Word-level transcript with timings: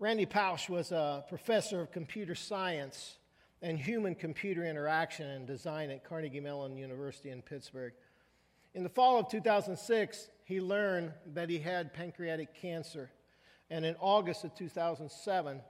Randy 0.00 0.24
Pausch 0.24 0.70
was 0.70 0.92
a 0.92 1.26
professor 1.28 1.82
of 1.82 1.92
computer 1.92 2.34
science 2.34 3.18
and 3.60 3.78
human 3.78 4.14
computer 4.14 4.64
interaction 4.64 5.28
and 5.28 5.46
design 5.46 5.90
at 5.90 6.04
Carnegie 6.04 6.40
Mellon 6.40 6.74
University 6.74 7.28
in 7.28 7.42
Pittsburgh. 7.42 7.92
In 8.72 8.82
the 8.82 8.88
fall 8.88 9.18
of 9.18 9.28
2006, 9.28 10.30
he 10.44 10.58
learned 10.58 11.12
that 11.34 11.50
he 11.50 11.58
had 11.58 11.92
pancreatic 11.92 12.54
cancer. 12.54 13.10
And 13.68 13.84
in 13.84 13.94
August 14.00 14.42
of 14.42 14.54
2007, 14.54 15.60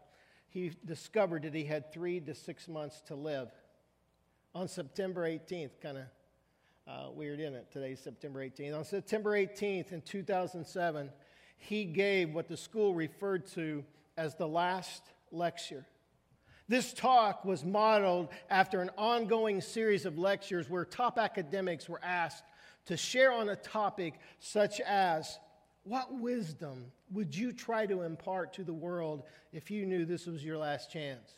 he 0.48 0.70
discovered 0.84 1.42
that 1.42 1.54
he 1.54 1.64
had 1.64 1.92
three 1.92 2.20
to 2.20 2.32
six 2.32 2.68
months 2.68 3.00
to 3.08 3.16
live. 3.16 3.50
On 4.54 4.68
September 4.68 5.28
18th, 5.28 5.72
kind 5.82 5.98
of 5.98 6.04
uh, 6.86 7.10
weird, 7.10 7.40
isn't 7.40 7.54
it? 7.54 7.72
Today's 7.72 7.98
September 7.98 8.46
18th. 8.46 8.78
On 8.78 8.84
September 8.84 9.32
18th 9.32 9.90
in 9.90 10.02
2007, 10.02 11.10
he 11.56 11.84
gave 11.84 12.32
what 12.32 12.46
the 12.46 12.56
school 12.56 12.94
referred 12.94 13.44
to 13.48 13.84
as 14.20 14.34
the 14.34 14.46
last 14.46 15.02
lecture. 15.32 15.86
This 16.68 16.92
talk 16.92 17.42
was 17.46 17.64
modeled 17.64 18.28
after 18.50 18.82
an 18.82 18.90
ongoing 18.98 19.62
series 19.62 20.04
of 20.04 20.18
lectures 20.18 20.68
where 20.68 20.84
top 20.84 21.18
academics 21.18 21.88
were 21.88 22.00
asked 22.04 22.44
to 22.86 22.98
share 22.98 23.32
on 23.32 23.48
a 23.48 23.56
topic 23.56 24.20
such 24.38 24.78
as 24.80 25.38
what 25.84 26.12
wisdom 26.12 26.92
would 27.12 27.34
you 27.34 27.52
try 27.52 27.86
to 27.86 28.02
impart 28.02 28.52
to 28.52 28.62
the 28.62 28.74
world 28.74 29.22
if 29.54 29.70
you 29.70 29.86
knew 29.86 30.04
this 30.04 30.26
was 30.26 30.44
your 30.44 30.58
last 30.58 30.92
chance? 30.92 31.32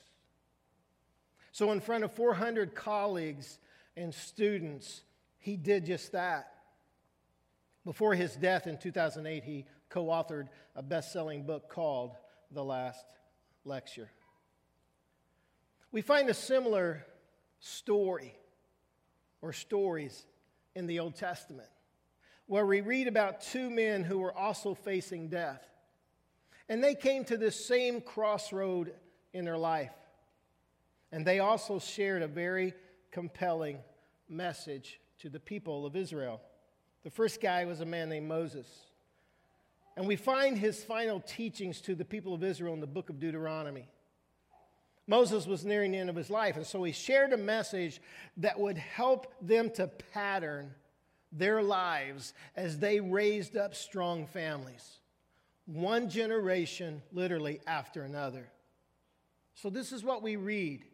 So, 1.53 1.71
in 1.71 1.81
front 1.81 2.03
of 2.03 2.13
400 2.13 2.75
colleagues 2.75 3.59
and 3.97 4.13
students, 4.13 5.03
he 5.39 5.57
did 5.57 5.87
just 5.87 6.13
that. 6.13 6.53
Before 7.85 8.15
his 8.15 8.35
death 8.35 8.67
in 8.67 8.77
2008, 8.77 9.45
he 9.45 9.67
co 9.89 10.07
authored 10.07 10.49
a 10.75 10.83
best 10.83 11.13
selling 11.13 11.45
book 11.45 11.69
called 11.69 12.17
The 12.53 12.65
Last 12.65 13.07
Lecture. 13.65 14.11
We 15.91 16.03
find 16.03 16.29
a 16.29 16.35
similar 16.35 17.07
story 17.61 18.35
or 19.41 19.53
stories 19.53 20.27
in 20.75 20.87
the 20.87 21.01
Old 21.01 21.17
Testament 21.17 21.69
where 22.47 22.67
we 22.67 22.83
read 22.83 23.09
about 23.09 23.41
two 23.41 23.71
men 23.71 24.05
who 24.05 24.19
were 24.19 24.37
also 24.37 24.75
facing 24.75 25.29
death. 25.29 25.67
And 26.69 26.85
they 26.85 26.95
came 26.95 27.25
to 27.27 27.39
this 27.39 27.65
same 27.65 28.01
crossroad 28.01 28.93
in 29.33 29.45
their 29.45 29.59
life. 29.59 29.95
And 31.11 31.27
they 31.27 31.39
also 31.39 31.79
shared 31.79 32.23
a 32.23 32.29
very 32.29 32.75
compelling 33.11 33.79
message 34.29 35.01
to 35.21 35.31
the 35.31 35.41
people 35.41 35.87
of 35.87 35.97
Israel. 35.97 36.41
The 37.05 37.11
first 37.11 37.41
guy 37.41 37.65
was 37.65 37.81
a 37.81 37.87
man 37.87 38.09
named 38.09 38.29
Moses. 38.29 38.67
And 39.97 40.07
we 40.07 40.17
find 40.17 40.57
his 40.57 40.83
final 40.83 41.21
teachings 41.21 41.81
to 41.83 41.95
the 41.95 42.05
people 42.05 42.35
of 42.35 42.43
Israel 42.43 42.75
in 42.75 42.81
the 42.81 42.87
book 42.87 43.11
of 43.11 43.21
Deuteronomy. 43.21 43.89
Moses 45.07 45.47
was 45.47 45.65
nearing 45.65 45.93
the 45.93 45.99
end 45.99 46.11
of 46.11 46.17
his 46.17 46.31
life, 46.31 46.57
and 46.57 46.67
so 46.67 46.83
he 46.85 46.93
shared 46.93 47.33
a 47.33 47.37
message 47.37 48.01
that 48.37 48.59
would 48.59 48.79
help 48.79 49.35
them 49.43 49.69
to 49.71 49.89
pattern 50.13 50.75
their 51.33 51.63
lives 51.63 52.35
as 52.57 52.79
they 52.79 53.01
raised 53.01 53.57
up 53.57 53.75
strong 53.75 54.27
families, 54.27 55.01
one 55.67 56.09
generation 56.09 57.03
literally 57.13 57.61
after 57.67 58.03
another. 58.03 58.49
So, 59.55 59.71
this 59.71 59.93
is 59.93 60.05
what 60.05 60.23
we 60.23 60.37
read 60.37 60.85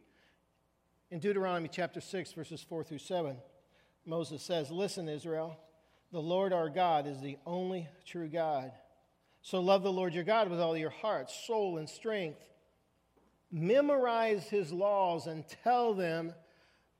in 1.10 1.20
Deuteronomy 1.20 1.68
chapter 1.68 2.00
6, 2.00 2.32
verses 2.32 2.62
4 2.62 2.84
through 2.84 2.98
7. 2.98 3.36
Moses 4.04 4.42
says, 4.42 4.70
Listen, 4.70 5.08
Israel, 5.08 5.56
the 6.12 6.20
Lord 6.20 6.52
our 6.52 6.68
God 6.68 7.06
is 7.06 7.20
the 7.20 7.36
only 7.46 7.88
true 8.06 8.28
God. 8.28 8.72
So, 9.42 9.60
love 9.60 9.82
the 9.82 9.92
Lord 9.92 10.14
your 10.14 10.24
God 10.24 10.50
with 10.50 10.60
all 10.60 10.76
your 10.76 10.90
heart, 10.90 11.30
soul, 11.30 11.78
and 11.78 11.88
strength. 11.88 12.40
Memorize 13.50 14.44
his 14.48 14.72
laws 14.72 15.26
and 15.26 15.44
tell 15.64 15.94
them 15.94 16.34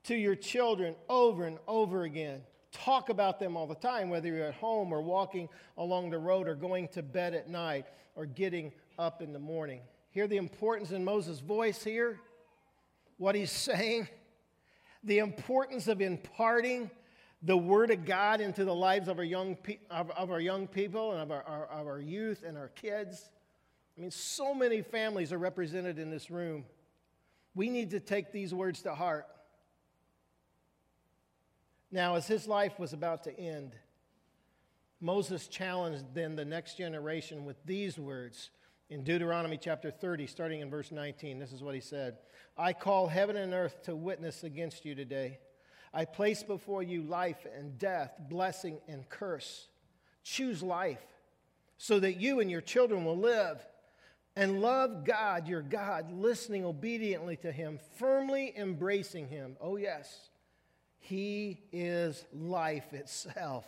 to 0.05 0.14
your 0.14 0.34
children 0.34 0.94
over 1.09 1.44
and 1.44 1.59
over 1.66 2.05
again 2.05 2.43
talk 2.72 3.09
about 3.09 3.38
them 3.38 3.56
all 3.56 3.66
the 3.66 3.75
time, 3.75 4.10
whether 4.10 4.28
you're 4.28 4.47
at 4.47 4.54
home 4.54 4.93
or 4.93 5.00
walking 5.00 5.49
along 5.76 6.10
the 6.10 6.19
road 6.19 6.49
or 6.49 6.54
going 6.54 6.88
to 6.88 7.03
bed 7.03 7.34
at 7.34 7.49
night 7.49 7.87
or 8.15 8.26
getting 8.26 8.72
up 8.99 9.22
in 9.22 9.32
the 9.32 9.38
morning. 9.38 9.81
Hear 10.10 10.26
the 10.26 10.37
importance 10.37 10.91
in 10.91 11.05
Moses' 11.05 11.41
voice 11.41 11.82
here, 11.82 12.20
what 13.16 13.34
he's 13.34 13.53
saying, 13.70 14.09
the 15.05 15.19
importance 15.19 15.88
of 15.88 16.00
imparting 16.00 16.91
the 17.43 17.56
Word 17.56 17.91
of 17.91 18.04
God 18.04 18.41
into 18.41 18.65
the 18.65 18.75
lives 18.75 19.09
of 19.09 19.19
our 19.19 19.25
young, 19.25 19.56
pe- 19.56 19.78
of, 19.91 20.10
of 20.10 20.31
our 20.31 20.41
young 20.41 20.66
people 20.66 21.12
and 21.12 21.22
of 21.22 21.31
our, 21.31 21.43
our, 21.44 21.66
of 21.66 21.87
our 21.87 22.00
youth 22.00 22.43
and 22.47 22.59
our 22.59 22.69
kids. 22.69 23.31
I 23.97 24.00
mean, 24.00 24.10
so 24.10 24.54
many 24.54 24.82
families 24.82 25.32
are 25.32 25.38
represented 25.38 25.99
in 25.99 26.10
this 26.10 26.31
room. 26.31 26.65
We 27.54 27.71
need 27.71 27.91
to 27.91 28.00
take 28.00 28.32
these 28.32 28.53
words 28.53 28.82
to 28.82 28.94
heart. 28.94 29.26
Now, 31.91 32.16
as 32.16 32.26
his 32.26 32.47
life 32.47 32.78
was 32.78 32.93
about 32.93 33.25
to 33.25 33.38
end, 33.38 33.75
Moses 35.00 35.47
challenged 35.47 36.05
then 36.15 36.37
the 36.37 36.44
next 36.44 36.76
generation 36.76 37.44
with 37.44 37.56
these 37.65 37.99
words 37.99 38.50
in 38.91 39.05
Deuteronomy 39.05 39.56
chapter 39.56 39.91
30, 39.91 40.26
starting 40.26 40.60
in 40.60 40.70
verse 40.70 40.91
19. 40.91 41.38
This 41.38 41.53
is 41.53 41.62
what 41.62 41.75
he 41.75 41.81
said 41.81 42.19
I 42.56 42.72
call 42.72 43.06
heaven 43.06 43.37
and 43.37 43.55
earth 43.55 43.82
to 43.84 43.94
witness 43.94 44.43
against 44.43 44.84
you 44.84 44.94
today. 44.94 45.38
I 45.93 46.04
place 46.04 46.43
before 46.43 46.82
you 46.82 47.03
life 47.03 47.47
and 47.56 47.78
death, 47.78 48.12
blessing 48.28 48.78
and 48.88 49.09
curse. 49.09 49.69
Choose 50.22 50.62
life 50.62 51.03
so 51.76 52.00
that 52.00 52.21
you 52.21 52.41
and 52.41 52.50
your 52.50 52.60
children 52.60 53.04
will 53.04 53.16
live 53.16 53.65
and 54.37 54.60
love 54.60 55.04
God, 55.04 55.49
your 55.49 55.62
God, 55.62 56.12
listening 56.12 56.65
obediently 56.65 57.37
to 57.38 57.50
Him, 57.50 57.78
firmly 57.97 58.53
embracing 58.56 59.28
Him. 59.28 59.56
Oh, 59.60 59.76
yes 59.76 60.28
he 61.09 61.62
is 61.72 62.25
life 62.34 62.93
itself. 62.93 63.65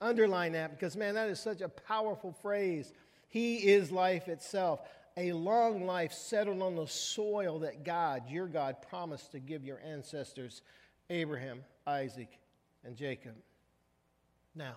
Underline 0.00 0.52
that 0.52 0.72
because, 0.72 0.96
man, 0.96 1.14
that 1.14 1.28
is 1.28 1.38
such 1.38 1.60
a 1.60 1.68
powerful 1.68 2.32
phrase. 2.32 2.92
He 3.28 3.56
is 3.56 3.92
life 3.92 4.26
itself. 4.26 4.80
A 5.16 5.32
long 5.32 5.86
life 5.86 6.12
settled 6.12 6.60
on 6.60 6.74
the 6.74 6.88
soil 6.88 7.60
that 7.60 7.84
God, 7.84 8.28
your 8.28 8.48
God, 8.48 8.76
promised 8.88 9.30
to 9.30 9.38
give 9.38 9.64
your 9.64 9.80
ancestors, 9.86 10.62
Abraham, 11.12 11.62
Isaac, 11.86 12.30
and 12.84 12.96
Jacob. 12.96 13.34
Now, 14.54 14.76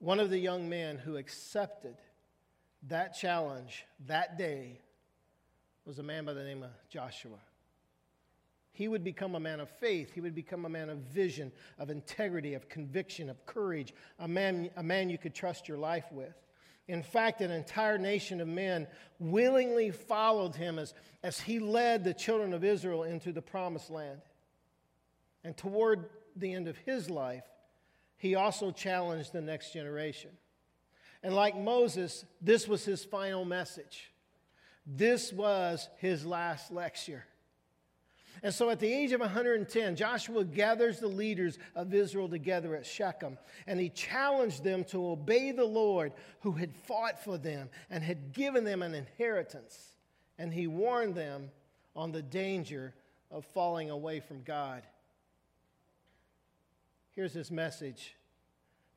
one 0.00 0.18
of 0.18 0.28
the 0.28 0.38
young 0.38 0.68
men 0.68 0.98
who 0.98 1.16
accepted 1.16 1.96
that 2.88 3.16
challenge 3.16 3.84
that 4.06 4.36
day 4.36 4.80
was 5.84 5.98
a 5.98 6.02
man 6.02 6.24
by 6.24 6.32
the 6.32 6.42
name 6.42 6.64
of 6.64 6.70
Joshua. 6.90 7.38
He 8.72 8.88
would 8.88 9.04
become 9.04 9.34
a 9.34 9.40
man 9.40 9.60
of 9.60 9.70
faith. 9.70 10.12
He 10.12 10.20
would 10.20 10.34
become 10.34 10.64
a 10.64 10.68
man 10.68 10.90
of 10.90 10.98
vision, 10.98 11.52
of 11.78 11.90
integrity, 11.90 12.54
of 12.54 12.68
conviction, 12.68 13.30
of 13.30 13.44
courage, 13.46 13.94
a 14.18 14.28
man, 14.28 14.70
a 14.76 14.82
man 14.82 15.10
you 15.10 15.18
could 15.18 15.34
trust 15.34 15.68
your 15.68 15.78
life 15.78 16.06
with. 16.12 16.34
In 16.88 17.02
fact, 17.02 17.40
an 17.40 17.50
entire 17.50 17.98
nation 17.98 18.40
of 18.40 18.48
men 18.48 18.88
willingly 19.18 19.90
followed 19.90 20.56
him 20.56 20.78
as, 20.78 20.94
as 21.22 21.38
he 21.38 21.58
led 21.58 22.02
the 22.02 22.14
children 22.14 22.52
of 22.52 22.64
Israel 22.64 23.04
into 23.04 23.30
the 23.30 23.42
promised 23.42 23.90
land. 23.90 24.20
And 25.48 25.56
toward 25.56 26.10
the 26.36 26.52
end 26.52 26.68
of 26.68 26.76
his 26.76 27.08
life, 27.08 27.46
he 28.18 28.34
also 28.34 28.70
challenged 28.70 29.32
the 29.32 29.40
next 29.40 29.72
generation. 29.72 30.28
And 31.22 31.34
like 31.34 31.56
Moses, 31.56 32.26
this 32.42 32.68
was 32.68 32.84
his 32.84 33.02
final 33.02 33.46
message. 33.46 34.12
This 34.86 35.32
was 35.32 35.88
his 36.00 36.26
last 36.26 36.70
lecture. 36.70 37.24
And 38.42 38.52
so 38.52 38.68
at 38.68 38.78
the 38.78 38.92
age 38.92 39.12
of 39.12 39.20
110, 39.20 39.96
Joshua 39.96 40.44
gathers 40.44 41.00
the 41.00 41.08
leaders 41.08 41.58
of 41.74 41.94
Israel 41.94 42.28
together 42.28 42.76
at 42.76 42.84
Shechem, 42.84 43.38
and 43.66 43.80
he 43.80 43.88
challenged 43.88 44.62
them 44.62 44.84
to 44.84 45.12
obey 45.12 45.52
the 45.52 45.64
Lord 45.64 46.12
who 46.40 46.52
had 46.52 46.74
fought 46.74 47.24
for 47.24 47.38
them 47.38 47.70
and 47.88 48.04
had 48.04 48.34
given 48.34 48.64
them 48.64 48.82
an 48.82 48.94
inheritance. 48.94 49.94
And 50.36 50.52
he 50.52 50.66
warned 50.66 51.14
them 51.14 51.50
on 51.96 52.12
the 52.12 52.20
danger 52.20 52.92
of 53.30 53.46
falling 53.46 53.88
away 53.88 54.20
from 54.20 54.42
God. 54.42 54.82
Here's 57.18 57.34
his 57.34 57.50
message 57.50 58.14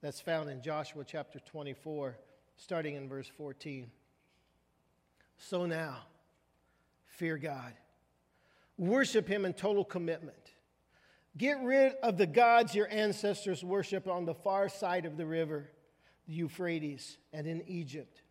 that's 0.03 0.21
found 0.21 0.47
in 0.51 0.62
Joshua 0.62 1.03
chapter 1.03 1.39
24, 1.39 2.19
starting 2.56 2.94
in 2.94 3.09
verse 3.09 3.27
14. 3.35 3.89
So 5.38 5.65
now, 5.65 5.97
fear 7.07 7.39
God 7.39 7.73
Worship 8.77 9.27
Him 9.27 9.44
in 9.44 9.53
total 9.53 9.83
commitment. 9.83 10.53
Get 11.35 11.63
rid 11.63 11.94
of 12.03 12.19
the 12.19 12.27
gods 12.27 12.75
your 12.75 12.88
ancestors 12.91 13.63
worshiped 13.63 14.07
on 14.07 14.25
the 14.25 14.35
far 14.35 14.69
side 14.69 15.07
of 15.07 15.17
the 15.17 15.25
river, 15.25 15.71
the 16.27 16.35
Euphrates, 16.35 17.17
and 17.33 17.47
in 17.47 17.63
Egypt. 17.67 18.21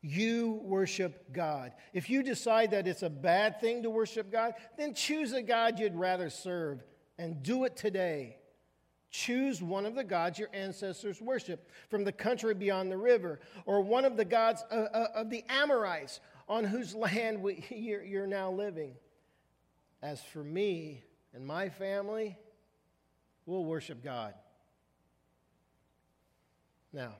You 0.00 0.58
worship 0.62 1.34
God. 1.34 1.72
If 1.92 2.08
you 2.08 2.22
decide 2.22 2.70
that 2.70 2.88
it's 2.88 3.02
a 3.02 3.10
bad 3.10 3.60
thing 3.60 3.82
to 3.82 3.90
worship 3.90 4.32
God, 4.32 4.54
then 4.78 4.94
choose 4.94 5.34
a 5.34 5.42
God 5.42 5.78
you'd 5.78 5.96
rather 5.96 6.30
serve 6.30 6.82
and 7.18 7.42
do 7.42 7.64
it 7.64 7.76
today. 7.76 8.38
Choose 9.10 9.62
one 9.62 9.86
of 9.86 9.94
the 9.94 10.04
gods 10.04 10.38
your 10.38 10.50
ancestors 10.52 11.20
worshiped 11.20 11.70
from 11.88 12.04
the 12.04 12.12
country 12.12 12.54
beyond 12.54 12.90
the 12.90 12.96
river, 12.96 13.40
or 13.64 13.80
one 13.80 14.04
of 14.04 14.16
the 14.16 14.24
gods 14.24 14.62
uh, 14.70 14.74
uh, 14.74 15.06
of 15.14 15.30
the 15.30 15.44
Amorites, 15.48 16.20
on 16.48 16.64
whose 16.64 16.94
land 16.94 17.42
we, 17.42 17.64
you're 17.70 18.26
now 18.26 18.50
living. 18.50 18.94
As 20.02 20.22
for 20.22 20.44
me 20.44 21.02
and 21.34 21.46
my 21.46 21.68
family, 21.68 22.36
we'll 23.46 23.64
worship 23.64 24.04
God. 24.04 24.34
Now, 26.92 27.14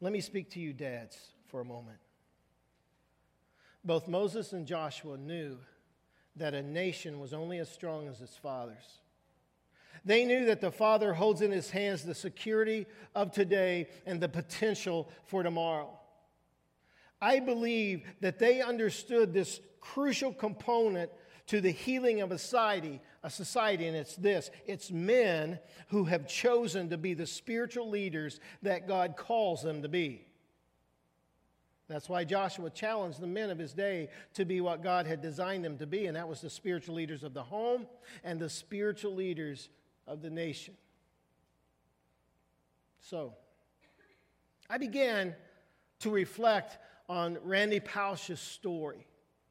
let 0.00 0.12
me 0.12 0.20
speak 0.20 0.50
to 0.50 0.60
you, 0.60 0.72
dads, 0.72 1.18
for 1.48 1.60
a 1.60 1.64
moment. 1.64 1.98
Both 3.84 4.08
Moses 4.08 4.52
and 4.52 4.66
Joshua 4.66 5.16
knew 5.16 5.58
that 6.36 6.54
a 6.54 6.62
nation 6.62 7.18
was 7.20 7.32
only 7.32 7.58
as 7.58 7.68
strong 7.68 8.08
as 8.08 8.20
its 8.20 8.36
fathers. 8.36 9.00
They 10.06 10.24
knew 10.24 10.46
that 10.46 10.60
the 10.60 10.70
Father 10.70 11.12
holds 11.12 11.42
in 11.42 11.50
his 11.50 11.68
hands 11.68 12.04
the 12.04 12.14
security 12.14 12.86
of 13.16 13.32
today 13.32 13.88
and 14.06 14.20
the 14.20 14.28
potential 14.28 15.10
for 15.24 15.42
tomorrow. 15.42 15.90
I 17.20 17.40
believe 17.40 18.04
that 18.20 18.38
they 18.38 18.62
understood 18.62 19.34
this 19.34 19.60
crucial 19.80 20.32
component 20.32 21.10
to 21.48 21.60
the 21.60 21.72
healing 21.72 22.20
of 22.20 22.30
a 22.30 22.38
society, 22.38 23.00
a 23.24 23.30
society, 23.30 23.88
and 23.88 23.96
it's 23.96 24.14
this 24.14 24.50
it's 24.64 24.92
men 24.92 25.58
who 25.88 26.04
have 26.04 26.28
chosen 26.28 26.88
to 26.90 26.98
be 26.98 27.14
the 27.14 27.26
spiritual 27.26 27.90
leaders 27.90 28.38
that 28.62 28.86
God 28.86 29.16
calls 29.16 29.62
them 29.62 29.82
to 29.82 29.88
be. 29.88 30.24
That's 31.88 32.08
why 32.08 32.24
Joshua 32.24 32.70
challenged 32.70 33.20
the 33.20 33.28
men 33.28 33.50
of 33.50 33.58
his 33.58 33.72
day 33.72 34.08
to 34.34 34.44
be 34.44 34.60
what 34.60 34.82
God 34.82 35.06
had 35.06 35.20
designed 35.20 35.64
them 35.64 35.78
to 35.78 35.86
be, 35.86 36.06
and 36.06 36.16
that 36.16 36.28
was 36.28 36.40
the 36.40 36.50
spiritual 36.50 36.94
leaders 36.94 37.24
of 37.24 37.34
the 37.34 37.44
home 37.44 37.86
and 38.22 38.40
the 38.40 38.50
spiritual 38.50 39.14
leaders 39.14 39.68
of 40.06 40.22
the 40.22 40.30
nation. 40.30 40.74
So, 43.00 43.34
I 44.68 44.78
began 44.78 45.34
to 46.00 46.10
reflect 46.10 46.78
on 47.08 47.38
Randy 47.44 47.80
Pausch's 47.80 48.40
story 48.40 49.06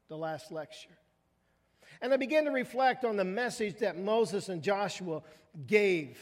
the 0.08 0.16
last 0.16 0.52
lecture. 0.52 0.90
And 2.02 2.12
I 2.12 2.16
began 2.16 2.44
to 2.44 2.50
reflect 2.50 3.04
on 3.04 3.16
the 3.16 3.24
message 3.24 3.78
that 3.78 3.98
Moses 3.98 4.48
and 4.48 4.62
Joshua 4.62 5.22
gave. 5.66 6.18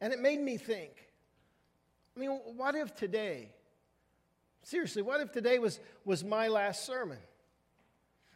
And 0.00 0.12
it 0.12 0.20
made 0.20 0.40
me 0.40 0.56
think 0.56 0.92
I 2.16 2.20
mean, 2.20 2.30
what 2.56 2.74
if 2.74 2.94
today, 2.94 3.48
seriously, 4.62 5.02
what 5.02 5.20
if 5.20 5.32
today 5.32 5.58
was, 5.58 5.80
was 6.04 6.22
my 6.22 6.48
last 6.48 6.84
sermon? 6.84 7.18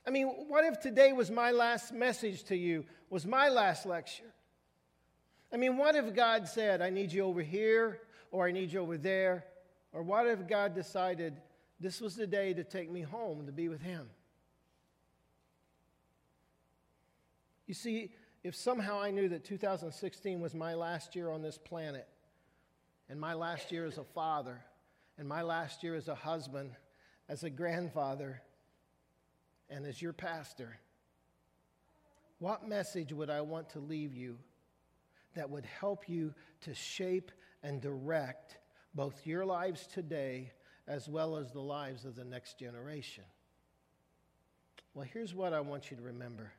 I 0.06 0.10
mean, 0.10 0.26
what 0.26 0.64
if 0.64 0.80
today 0.80 1.12
was 1.12 1.30
my 1.30 1.50
last 1.50 1.92
message 1.92 2.44
to 2.44 2.56
you, 2.56 2.84
was 3.10 3.26
my 3.26 3.48
last 3.48 3.84
lecture? 3.84 4.32
I 5.54 5.56
mean, 5.56 5.76
what 5.76 5.94
if 5.94 6.12
God 6.12 6.48
said, 6.48 6.82
I 6.82 6.90
need 6.90 7.12
you 7.12 7.24
over 7.24 7.40
here, 7.40 8.00
or 8.32 8.48
I 8.48 8.50
need 8.50 8.72
you 8.72 8.80
over 8.80 8.98
there? 8.98 9.44
Or 9.92 10.02
what 10.02 10.26
if 10.26 10.48
God 10.48 10.74
decided 10.74 11.40
this 11.78 12.00
was 12.00 12.16
the 12.16 12.26
day 12.26 12.52
to 12.54 12.64
take 12.64 12.90
me 12.90 13.02
home 13.02 13.46
to 13.46 13.52
be 13.52 13.68
with 13.68 13.80
Him? 13.80 14.10
You 17.68 17.74
see, 17.74 18.10
if 18.42 18.56
somehow 18.56 19.00
I 19.00 19.12
knew 19.12 19.28
that 19.28 19.44
2016 19.44 20.40
was 20.40 20.56
my 20.56 20.74
last 20.74 21.14
year 21.14 21.30
on 21.30 21.40
this 21.40 21.56
planet, 21.56 22.08
and 23.08 23.20
my 23.20 23.34
last 23.34 23.70
year 23.70 23.86
as 23.86 23.96
a 23.96 24.04
father, 24.04 24.60
and 25.18 25.28
my 25.28 25.42
last 25.42 25.84
year 25.84 25.94
as 25.94 26.08
a 26.08 26.16
husband, 26.16 26.72
as 27.28 27.44
a 27.44 27.50
grandfather, 27.50 28.42
and 29.70 29.86
as 29.86 30.02
your 30.02 30.12
pastor, 30.12 30.80
what 32.40 32.68
message 32.68 33.12
would 33.12 33.30
I 33.30 33.42
want 33.42 33.70
to 33.70 33.78
leave 33.78 34.12
you 34.12 34.36
that 35.34 35.50
would 35.50 35.66
help 35.66 36.08
you 36.08 36.34
to 36.62 36.74
shape 36.74 37.30
and 37.62 37.80
direct 37.80 38.58
both 38.94 39.26
your 39.26 39.44
lives 39.44 39.86
today 39.86 40.52
as 40.86 41.08
well 41.08 41.36
as 41.36 41.50
the 41.50 41.60
lives 41.60 42.04
of 42.04 42.14
the 42.14 42.24
next 42.24 42.58
generation? 42.58 43.24
Well, 44.94 45.06
here's 45.12 45.34
what 45.34 45.52
I 45.52 45.60
want 45.60 45.90
you 45.90 45.96
to 45.96 46.02
remember. 46.02 46.52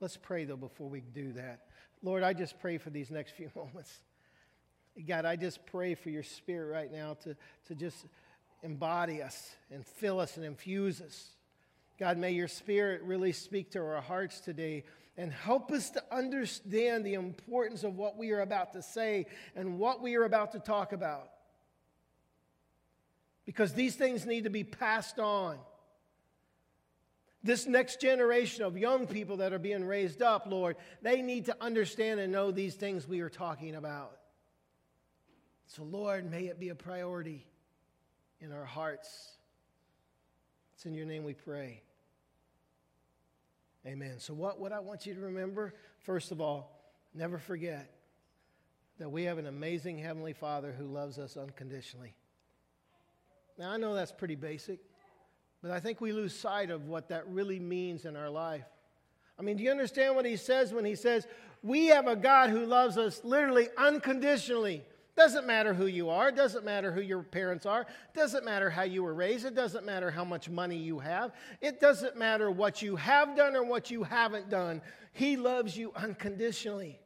Let's 0.00 0.16
pray, 0.16 0.44
though, 0.44 0.56
before 0.56 0.88
we 0.88 1.00
do 1.00 1.32
that. 1.34 1.66
Lord, 2.02 2.22
I 2.22 2.32
just 2.32 2.58
pray 2.58 2.78
for 2.78 2.90
these 2.90 3.10
next 3.10 3.32
few 3.36 3.50
moments. 3.54 4.00
God, 5.06 5.24
I 5.24 5.36
just 5.36 5.64
pray 5.66 5.94
for 5.94 6.10
your 6.10 6.22
spirit 6.22 6.72
right 6.72 6.92
now 6.92 7.14
to, 7.22 7.36
to 7.68 7.74
just 7.74 8.04
embody 8.62 9.22
us 9.22 9.54
and 9.70 9.86
fill 9.86 10.18
us 10.18 10.36
and 10.36 10.44
infuse 10.44 11.00
us. 11.00 11.30
God, 11.98 12.16
may 12.16 12.32
your 12.32 12.48
spirit 12.48 13.02
really 13.02 13.32
speak 13.32 13.72
to 13.72 13.78
our 13.78 14.00
hearts 14.00 14.40
today 14.40 14.84
and 15.20 15.30
help 15.30 15.70
us 15.70 15.90
to 15.90 16.02
understand 16.10 17.04
the 17.04 17.12
importance 17.12 17.84
of 17.84 17.94
what 17.94 18.16
we 18.16 18.30
are 18.30 18.40
about 18.40 18.72
to 18.72 18.80
say 18.80 19.26
and 19.54 19.78
what 19.78 20.00
we 20.00 20.16
are 20.16 20.24
about 20.24 20.52
to 20.52 20.58
talk 20.58 20.94
about. 20.94 21.28
Because 23.44 23.74
these 23.74 23.94
things 23.96 24.24
need 24.24 24.44
to 24.44 24.50
be 24.50 24.64
passed 24.64 25.18
on. 25.18 25.58
This 27.42 27.66
next 27.66 28.00
generation 28.00 28.64
of 28.64 28.78
young 28.78 29.06
people 29.06 29.38
that 29.38 29.52
are 29.52 29.58
being 29.58 29.84
raised 29.84 30.22
up, 30.22 30.46
Lord, 30.46 30.76
they 31.02 31.20
need 31.20 31.46
to 31.46 31.56
understand 31.60 32.18
and 32.18 32.32
know 32.32 32.50
these 32.50 32.74
things 32.74 33.06
we 33.06 33.20
are 33.20 33.28
talking 33.28 33.74
about. 33.74 34.16
So, 35.66 35.82
Lord, 35.82 36.30
may 36.30 36.44
it 36.44 36.58
be 36.58 36.70
a 36.70 36.74
priority 36.74 37.46
in 38.40 38.52
our 38.52 38.64
hearts. 38.64 39.36
It's 40.74 40.86
in 40.86 40.94
your 40.94 41.06
name 41.06 41.24
we 41.24 41.34
pray. 41.34 41.82
Amen. 43.86 44.18
So, 44.18 44.34
what, 44.34 44.60
what 44.60 44.72
I 44.72 44.80
want 44.80 45.06
you 45.06 45.14
to 45.14 45.20
remember, 45.20 45.74
first 46.00 46.32
of 46.32 46.40
all, 46.40 46.80
never 47.14 47.38
forget 47.38 47.90
that 48.98 49.10
we 49.10 49.24
have 49.24 49.38
an 49.38 49.46
amazing 49.46 49.98
Heavenly 49.98 50.34
Father 50.34 50.74
who 50.76 50.84
loves 50.84 51.18
us 51.18 51.36
unconditionally. 51.36 52.14
Now, 53.58 53.70
I 53.70 53.78
know 53.78 53.94
that's 53.94 54.12
pretty 54.12 54.34
basic. 54.36 54.80
But 55.62 55.70
I 55.70 55.80
think 55.80 56.00
we 56.00 56.12
lose 56.12 56.34
sight 56.34 56.70
of 56.70 56.86
what 56.86 57.08
that 57.08 57.28
really 57.28 57.60
means 57.60 58.04
in 58.04 58.16
our 58.16 58.30
life. 58.30 58.64
I 59.38 59.42
mean, 59.42 59.56
do 59.56 59.62
you 59.62 59.70
understand 59.70 60.16
what 60.16 60.24
he 60.24 60.36
says 60.36 60.72
when 60.72 60.84
he 60.84 60.94
says, 60.94 61.26
We 61.62 61.86
have 61.86 62.06
a 62.06 62.16
God 62.16 62.50
who 62.50 62.64
loves 62.64 62.96
us 62.96 63.22
literally 63.24 63.68
unconditionally? 63.76 64.84
Doesn't 65.16 65.46
matter 65.46 65.74
who 65.74 65.86
you 65.86 66.08
are, 66.08 66.30
doesn't 66.30 66.64
matter 66.64 66.92
who 66.92 67.00
your 67.00 67.22
parents 67.22 67.66
are, 67.66 67.86
doesn't 68.14 68.44
matter 68.44 68.70
how 68.70 68.82
you 68.82 69.02
were 69.02 69.14
raised, 69.14 69.44
it 69.44 69.54
doesn't 69.54 69.84
matter 69.84 70.10
how 70.10 70.24
much 70.24 70.48
money 70.48 70.76
you 70.76 70.98
have, 70.98 71.32
it 71.60 71.80
doesn't 71.80 72.16
matter 72.16 72.50
what 72.50 72.80
you 72.80 72.96
have 72.96 73.36
done 73.36 73.56
or 73.56 73.64
what 73.64 73.90
you 73.90 74.02
haven't 74.02 74.48
done. 74.48 74.80
He 75.12 75.36
loves 75.36 75.76
you 75.76 75.92
unconditionally. 75.94 76.98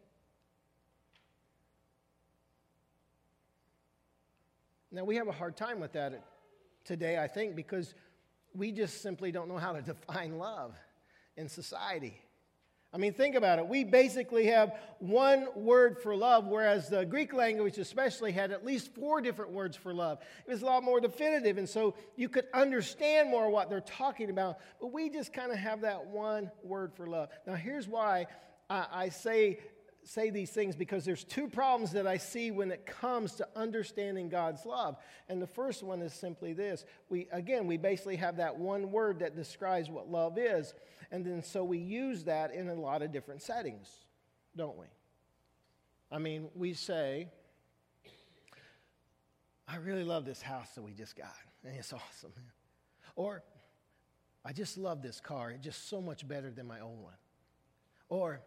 Now, 4.93 5.05
we 5.05 5.17
have 5.17 5.27
a 5.27 5.33
hard 5.33 5.57
time 5.57 5.81
with 5.81 5.93
that 5.95 6.23
today, 6.85 7.19
I 7.19 7.27
think, 7.27 7.57
because 7.57 7.95
we 8.55 8.71
just 8.71 9.03
simply 9.03 9.33
don't 9.33 9.49
know 9.49 9.59
how 9.59 9.73
to 9.73 9.83
define 9.83 10.39
love 10.39 10.77
in 11.37 11.49
society. 11.49 12.21
I 12.95 12.97
mean, 12.97 13.13
think 13.13 13.35
about 13.35 13.59
it. 13.59 13.67
We 13.67 13.83
basically 13.83 14.47
have 14.47 14.79
one 15.01 15.49
word 15.57 15.99
for 16.01 16.15
love, 16.15 16.47
whereas 16.47 16.89
the 16.89 17.05
Greek 17.05 17.33
language, 17.33 17.77
especially, 17.79 18.31
had 18.31 18.53
at 18.53 18.65
least 18.65 18.95
four 18.95 19.21
different 19.21 19.51
words 19.51 19.77
for 19.77 19.93
love. 19.93 20.19
It 20.47 20.51
was 20.53 20.63
a 20.63 20.67
lot 20.67 20.85
more 20.85 21.01
definitive, 21.01 21.59
and 21.59 21.69
so 21.69 21.97
you 22.15 22.29
could 22.29 22.47
understand 22.55 23.31
more 23.31 23.51
what 23.51 23.69
they're 23.69 23.81
talking 23.81 24.31
about. 24.31 24.59
But 24.81 24.93
we 24.93 25.11
just 25.11 25.33
kind 25.33 25.51
of 25.51 25.59
have 25.59 25.81
that 25.81 26.07
one 26.07 26.53
word 26.63 26.95
for 26.95 27.09
love. 27.09 27.31
Now, 27.49 27.55
here's 27.55 27.89
why 27.89 28.29
I, 28.71 28.87
I 28.93 29.09
say 29.09 29.59
say 30.05 30.31
these 30.31 30.51
things 30.51 30.77
because 30.77 31.05
there's 31.05 31.25
two 31.25 31.49
problems 31.49 31.93
that 31.93 32.07
I 32.07 32.19
see 32.19 32.51
when 32.51 32.71
it 32.71 32.87
comes 32.87 33.35
to 33.37 33.49
understanding 33.57 34.29
God's 34.29 34.65
love. 34.67 34.97
And 35.29 35.41
the 35.41 35.47
first 35.47 35.83
one 35.83 36.03
is 36.03 36.13
simply 36.13 36.53
this. 36.53 36.85
We 37.09 37.29
again, 37.33 37.67
we 37.67 37.77
basically 37.77 38.17
have 38.17 38.37
that 38.37 38.57
one 38.57 38.91
word 38.91 39.21
that 39.21 39.35
describes 39.35 39.91
what 39.91 40.11
love 40.11 40.39
is, 40.39 40.75
and 41.11 41.25
then 41.25 41.43
so 41.43 41.65
we 41.65 41.79
use 41.79 42.25
that 42.25 42.53
in 42.53 42.69
a 42.69 42.75
lot 42.75 43.03
of 43.03 43.13
different 43.13 43.43
settings, 43.43 43.89
don't 44.57 44.77
we? 44.77 44.87
I 46.11 46.19
mean, 46.19 46.49
we 46.55 46.75
say 46.75 47.29
I 49.67 49.77
really 49.77 50.05
love 50.05 50.25
this 50.25 50.43
house 50.43 50.75
that 50.75 50.83
we 50.83 50.93
just 50.93 51.17
got. 51.17 51.35
And 51.65 51.75
it's 51.75 51.93
awesome. 51.93 52.33
Or 53.17 53.43
I 54.45 54.53
just 54.53 54.77
love 54.77 55.03
this 55.03 55.21
car. 55.21 55.51
It's 55.51 55.65
just 55.65 55.89
so 55.89 56.01
much 56.01 56.27
better 56.27 56.51
than 56.51 56.67
my 56.67 56.81
old 56.81 57.03
one. 57.03 57.15
Or 58.09 58.43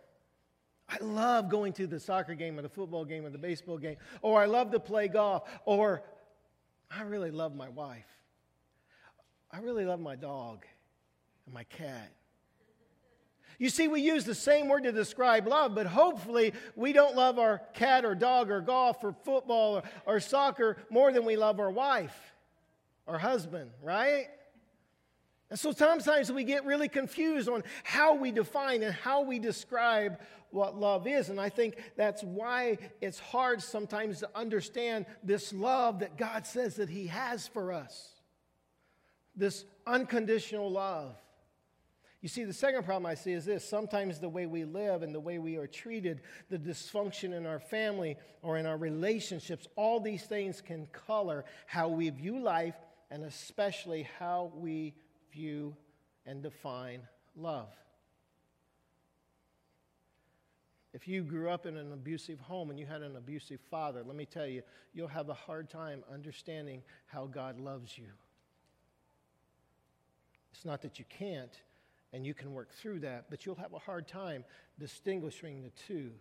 I 0.89 0.97
love 1.03 1.49
going 1.49 1.73
to 1.73 1.87
the 1.87 1.99
soccer 1.99 2.33
game 2.33 2.57
or 2.57 2.61
the 2.61 2.69
football 2.69 3.03
game 3.03 3.25
or 3.25 3.29
the 3.29 3.37
baseball 3.37 3.77
game, 3.77 3.97
or 4.21 4.41
I 4.41 4.45
love 4.45 4.71
to 4.71 4.79
play 4.79 5.07
golf, 5.07 5.43
or 5.65 6.01
I 6.89 7.01
really 7.03 7.31
love 7.31 7.55
my 7.55 7.69
wife. 7.69 8.05
I 9.51 9.59
really 9.59 9.85
love 9.85 9.99
my 9.99 10.15
dog 10.15 10.65
and 11.45 11.53
my 11.53 11.63
cat. 11.65 12.11
You 13.59 13.69
see, 13.69 13.87
we 13.87 14.01
use 14.01 14.23
the 14.23 14.35
same 14.35 14.67
word 14.67 14.83
to 14.83 14.91
describe 14.91 15.47
love, 15.47 15.73
but 15.73 15.87
hopefully 15.87 16.53
we 16.75 16.93
don't 16.93 17.15
love 17.15 17.39
our 17.39 17.61
cat 17.73 18.05
or 18.05 18.13
dog 18.13 18.51
or 18.51 18.61
golf 18.61 19.03
or 19.03 19.13
football 19.23 19.77
or, 19.77 19.83
or 20.05 20.19
soccer 20.19 20.77
more 20.89 21.11
than 21.11 21.25
we 21.25 21.35
love 21.35 21.59
our 21.59 21.71
wife 21.71 22.15
or 23.07 23.17
husband, 23.17 23.71
right? 23.81 24.27
And 25.49 25.57
so 25.57 25.71
sometimes 25.71 26.31
we 26.31 26.43
get 26.43 26.65
really 26.65 26.89
confused 26.89 27.49
on 27.49 27.63
how 27.83 28.15
we 28.15 28.31
define 28.31 28.83
and 28.83 28.93
how 28.93 29.21
we 29.21 29.39
describe 29.39 30.19
what 30.51 30.77
love 30.79 31.07
is. 31.07 31.29
And 31.29 31.39
I 31.39 31.49
think 31.49 31.75
that's 31.95 32.23
why 32.23 32.77
it's 33.01 33.19
hard 33.19 33.61
sometimes 33.61 34.19
to 34.19 34.29
understand 34.35 35.05
this 35.23 35.53
love 35.53 35.99
that 35.99 36.17
God 36.17 36.45
says 36.45 36.75
that 36.75 36.89
He 36.89 37.07
has 37.07 37.47
for 37.47 37.71
us. 37.71 38.13
this 39.37 39.65
unconditional 39.85 40.69
love. 40.69 41.15
You 42.21 42.29
see, 42.29 42.43
the 42.43 42.53
second 42.53 42.83
problem 42.83 43.05
I 43.05 43.13
see 43.13 43.31
is 43.31 43.45
this 43.45 43.63
sometimes 43.63 44.19
the 44.19 44.27
way 44.27 44.47
we 44.47 44.65
live 44.65 45.03
and 45.03 45.13
the 45.13 45.19
way 45.19 45.37
we 45.37 45.55
are 45.57 45.67
treated, 45.67 46.21
the 46.49 46.57
dysfunction 46.57 47.37
in 47.37 47.45
our 47.45 47.59
family 47.59 48.17
or 48.41 48.57
in 48.57 48.65
our 48.65 48.77
relationships, 48.77 49.67
all 49.75 49.99
these 49.99 50.23
things 50.23 50.59
can 50.59 50.87
color 50.87 51.45
how 51.67 51.87
we 51.87 52.09
view 52.09 52.39
life 52.39 52.75
and 53.11 53.23
especially 53.23 54.09
how 54.17 54.51
we 54.55 54.95
view 55.31 55.75
and 56.25 56.41
define 56.41 57.01
love. 57.35 57.69
If 60.93 61.07
you 61.07 61.23
grew 61.23 61.49
up 61.49 61.65
in 61.65 61.77
an 61.77 61.91
abusive 61.91 62.39
home 62.39 62.69
and 62.69 62.79
you 62.79 62.85
had 62.85 63.01
an 63.01 63.15
abusive 63.15 63.59
father, 63.69 64.03
let 64.03 64.15
me 64.15 64.25
tell 64.25 64.47
you, 64.47 64.63
you'll 64.93 65.07
have 65.07 65.29
a 65.29 65.33
hard 65.33 65.69
time 65.69 66.03
understanding 66.11 66.81
how 67.05 67.25
God 67.25 67.59
loves 67.59 67.97
you. 67.97 68.07
It's 70.53 70.65
not 70.65 70.81
that 70.81 70.97
you 70.97 71.05
can't, 71.09 71.55
and 72.13 72.25
you 72.25 72.33
can 72.33 72.53
work 72.53 72.71
through 72.73 73.01
that, 73.01 73.25
but 73.29 73.45
you'll 73.45 73.55
have 73.55 73.73
a 73.73 73.79
hard 73.79 74.07
time 74.07 74.43
distinguishing 74.79 75.61
the 75.61 75.69
two. 75.71 76.11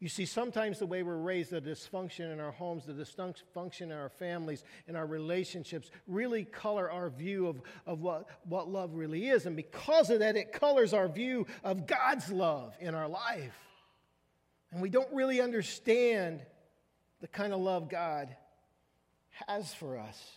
You 0.00 0.08
see, 0.08 0.24
sometimes 0.24 0.78
the 0.78 0.86
way 0.86 1.02
we're 1.02 1.18
raised, 1.18 1.50
the 1.50 1.60
dysfunction 1.60 2.32
in 2.32 2.40
our 2.40 2.52
homes, 2.52 2.86
the 2.86 2.94
dysfunction 2.94 3.82
in 3.82 3.92
our 3.92 4.08
families, 4.08 4.64
in 4.88 4.96
our 4.96 5.06
relationships, 5.06 5.90
really 6.06 6.44
color 6.44 6.90
our 6.90 7.10
view 7.10 7.46
of, 7.46 7.60
of 7.84 8.00
what, 8.00 8.26
what 8.44 8.66
love 8.70 8.94
really 8.94 9.28
is. 9.28 9.44
And 9.44 9.54
because 9.54 10.08
of 10.08 10.20
that, 10.20 10.36
it 10.36 10.52
colors 10.52 10.94
our 10.94 11.06
view 11.06 11.46
of 11.62 11.86
God's 11.86 12.32
love 12.32 12.74
in 12.80 12.94
our 12.94 13.08
life. 13.08 13.54
And 14.72 14.80
we 14.80 14.88
don't 14.88 15.12
really 15.12 15.42
understand 15.42 16.40
the 17.20 17.28
kind 17.28 17.52
of 17.52 17.60
love 17.60 17.90
God 17.90 18.34
has 19.48 19.74
for 19.74 19.98
us. 19.98 20.30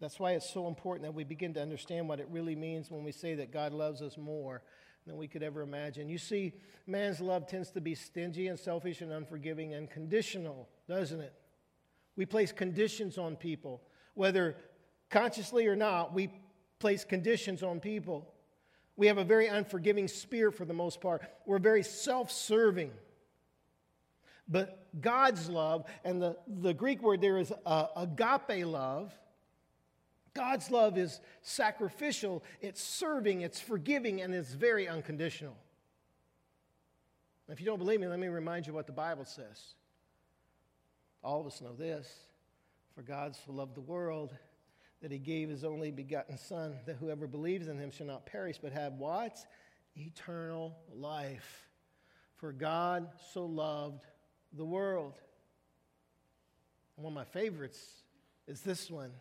That's 0.00 0.20
why 0.20 0.32
it's 0.32 0.50
so 0.52 0.68
important 0.68 1.06
that 1.06 1.14
we 1.14 1.24
begin 1.24 1.54
to 1.54 1.62
understand 1.62 2.10
what 2.10 2.20
it 2.20 2.28
really 2.30 2.56
means 2.56 2.90
when 2.90 3.04
we 3.04 3.12
say 3.12 3.36
that 3.36 3.50
God 3.50 3.72
loves 3.72 4.02
us 4.02 4.18
more 4.18 4.60
than 5.06 5.16
we 5.16 5.28
could 5.28 5.42
ever 5.42 5.62
imagine. 5.62 6.08
You 6.08 6.18
see, 6.18 6.52
man's 6.86 7.20
love 7.20 7.46
tends 7.46 7.70
to 7.72 7.80
be 7.80 7.94
stingy 7.94 8.48
and 8.48 8.58
selfish 8.58 9.00
and 9.00 9.12
unforgiving 9.12 9.74
and 9.74 9.88
conditional, 9.88 10.68
doesn't 10.88 11.20
it? 11.20 11.32
We 12.16 12.26
place 12.26 12.52
conditions 12.52 13.18
on 13.18 13.36
people. 13.36 13.82
Whether 14.14 14.56
consciously 15.10 15.66
or 15.66 15.76
not, 15.76 16.12
we 16.12 16.30
place 16.78 17.04
conditions 17.04 17.62
on 17.62 17.80
people. 17.80 18.32
We 18.96 19.06
have 19.06 19.18
a 19.18 19.24
very 19.24 19.46
unforgiving 19.46 20.08
spirit 20.08 20.54
for 20.54 20.64
the 20.64 20.74
most 20.74 21.00
part. 21.00 21.22
We're 21.44 21.58
very 21.58 21.82
self 21.82 22.30
serving. 22.30 22.90
But 24.48 24.88
God's 25.00 25.48
love, 25.48 25.84
and 26.04 26.22
the, 26.22 26.36
the 26.46 26.72
Greek 26.72 27.02
word 27.02 27.20
there 27.20 27.38
is 27.38 27.52
uh, 27.64 27.86
agape 27.96 28.64
love, 28.64 29.12
God's 30.36 30.70
love 30.70 30.98
is 30.98 31.20
sacrificial, 31.40 32.44
it's 32.60 32.82
serving, 32.82 33.40
it's 33.40 33.58
forgiving, 33.58 34.20
and 34.20 34.34
it's 34.34 34.52
very 34.52 34.86
unconditional. 34.86 35.56
If 37.48 37.58
you 37.58 37.66
don't 37.66 37.78
believe 37.78 38.00
me, 38.00 38.06
let 38.06 38.18
me 38.18 38.28
remind 38.28 38.66
you 38.66 38.74
what 38.74 38.86
the 38.86 38.92
Bible 38.92 39.24
says. 39.24 39.74
All 41.24 41.40
of 41.40 41.46
us 41.46 41.62
know 41.62 41.72
this. 41.72 42.06
For 42.94 43.02
God 43.02 43.34
so 43.34 43.52
loved 43.52 43.74
the 43.74 43.80
world 43.80 44.34
that 45.02 45.10
he 45.10 45.18
gave 45.18 45.48
his 45.48 45.64
only 45.64 45.90
begotten 45.90 46.38
Son, 46.38 46.74
that 46.86 46.96
whoever 46.96 47.26
believes 47.26 47.68
in 47.68 47.78
him 47.78 47.90
shall 47.90 48.06
not 48.06 48.26
perish, 48.26 48.58
but 48.60 48.72
have 48.72 48.94
what? 48.94 49.38
Eternal 49.96 50.76
life. 50.94 51.68
For 52.36 52.52
God 52.52 53.08
so 53.32 53.46
loved 53.46 54.04
the 54.52 54.64
world. 54.64 55.18
one 56.96 57.12
of 57.12 57.14
my 57.14 57.24
favorites 57.24 57.78
is 58.46 58.60
this 58.60 58.90
one. 58.90 59.12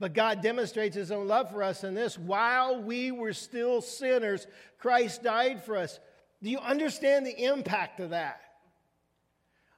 But 0.00 0.14
God 0.14 0.40
demonstrates 0.40 0.96
his 0.96 1.12
own 1.12 1.28
love 1.28 1.50
for 1.50 1.62
us 1.62 1.84
in 1.84 1.94
this 1.94 2.18
while 2.18 2.82
we 2.82 3.12
were 3.12 3.34
still 3.34 3.82
sinners, 3.82 4.46
Christ 4.78 5.22
died 5.22 5.62
for 5.62 5.76
us. 5.76 6.00
Do 6.42 6.48
you 6.48 6.58
understand 6.58 7.26
the 7.26 7.44
impact 7.44 8.00
of 8.00 8.10
that? 8.10 8.40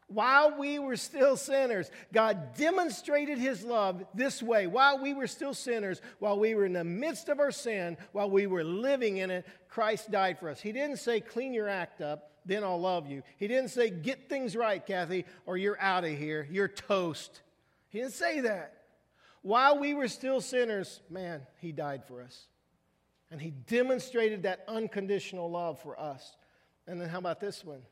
While 0.07 0.59
we 0.59 0.79
were 0.79 0.97
still 0.97 1.37
sinners, 1.37 1.91
God 2.13 2.55
demonstrated 2.55 3.39
his 3.39 3.65
love 3.65 4.05
this 4.15 4.43
way. 4.43 4.67
While 4.67 5.03
we 5.03 5.13
were 5.13 5.27
still 5.27 5.55
sinners, 5.55 6.01
while 6.21 6.39
we 6.39 6.55
were 6.55 6.67
in 6.67 6.75
the 6.75 6.85
midst 6.85 7.29
of 7.29 7.41
our 7.41 7.51
sin, 7.51 7.97
while 8.13 8.31
we 8.31 8.47
were 8.47 8.63
living 8.63 9.17
in 9.17 9.31
it, 9.31 9.47
Christ 9.69 10.11
died 10.11 10.39
for 10.39 10.51
us. 10.51 10.61
He 10.61 10.71
didn't 10.71 10.99
say, 10.99 11.21
clean 11.21 11.53
your 11.53 11.69
act 11.69 12.01
up, 12.01 12.31
then 12.45 12.63
I'll 12.63 12.81
love 12.81 13.09
you. 13.09 13.23
He 13.39 13.49
didn't 13.49 13.71
say, 13.71 13.91
get 13.91 14.29
things 14.29 14.55
right, 14.55 14.85
Kathy, 14.85 15.25
or 15.47 15.57
you're 15.57 15.81
out 15.81 16.05
of 16.05 16.17
here, 16.17 16.47
you're 16.49 16.69
toast. 16.69 17.41
He 17.89 17.99
didn't 17.99 18.13
say 18.13 18.41
that. 18.41 18.82
While 19.43 19.79
we 19.79 19.93
were 19.93 20.09
still 20.09 20.41
sinners, 20.41 21.01
man, 21.11 21.43
he 21.61 21.73
died 21.73 22.05
for 22.05 22.23
us. 22.23 22.47
And 23.31 23.41
he 23.41 23.51
demonstrated 23.51 24.43
that 24.45 24.65
unconditional 24.69 25.51
love 25.51 25.81
for 25.81 25.99
us. 25.99 26.37
And 26.87 27.01
then 27.01 27.09
how 27.09 27.19
about 27.19 27.41
this 27.41 27.65
one? 27.65 27.83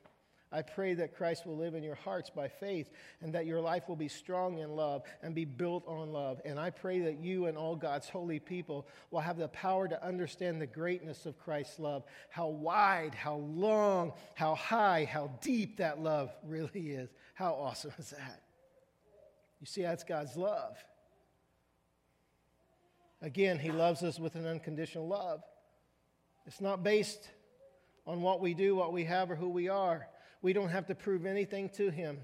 I 0.53 0.63
pray 0.63 0.95
that 0.95 1.17
Christ 1.17 1.47
will 1.47 1.57
live 1.57 1.75
in 1.75 1.85
your 1.85 1.95
hearts 1.95 2.29
by 2.29 2.49
faith 2.49 2.91
and 3.21 3.33
that 3.35 3.47
your 3.47 3.61
life 3.61 3.89
will 3.89 3.97
be 3.97 4.09
strong 4.09 4.59
in 4.59 4.75
love 4.75 5.03
and 5.23 5.33
be 5.33 5.45
built 5.45 5.87
on 5.87 6.13
love. 6.13 6.41
And 6.45 6.59
I 6.59 6.71
pray 6.71 7.01
that 7.01 7.21
you 7.21 7.47
and 7.47 7.57
all 7.57 7.77
God's 7.77 8.09
holy 8.09 8.41
people 8.41 8.89
will 9.13 9.21
have 9.21 9.37
the 9.37 9.49
power 9.49 9.87
to 9.87 10.05
understand 10.05 10.61
the 10.61 10.67
greatness 10.67 11.25
of 11.25 11.39
Christ's 11.39 11.79
love, 11.79 12.03
how 12.31 12.49
wide, 12.49 13.15
how 13.15 13.37
long, 13.37 14.13
how 14.35 14.57
high, 14.57 15.05
how 15.05 15.31
deep 15.41 15.77
that 15.77 16.01
love 16.01 16.33
really 16.45 16.91
is. 16.91 17.11
How 17.35 17.55
awesome 17.55 17.93
is 17.99 18.11
that? 18.11 18.43
You 19.61 19.67
see, 19.67 19.83
that's 19.83 20.05
God's 20.05 20.37
love. 20.37 20.77
Again, 23.23 23.59
He 23.59 23.71
loves 23.71 24.03
us 24.03 24.19
with 24.19 24.35
an 24.35 24.47
unconditional 24.47 25.07
love. 25.07 25.43
It's 26.47 26.61
not 26.61 26.83
based 26.83 27.29
on 28.07 28.23
what 28.23 28.41
we 28.41 28.55
do, 28.55 28.75
what 28.75 28.93
we 28.93 29.05
have, 29.05 29.31
or 29.31 29.37
who 29.37 29.49
we 29.49 29.69
are. 29.69 30.09
We 30.43 30.53
don't 30.53 30.71
have 30.71 30.87
to 30.87 30.95
prove 30.95 31.27
anything 31.27 31.69
to 31.71 31.91
Him 31.91 32.19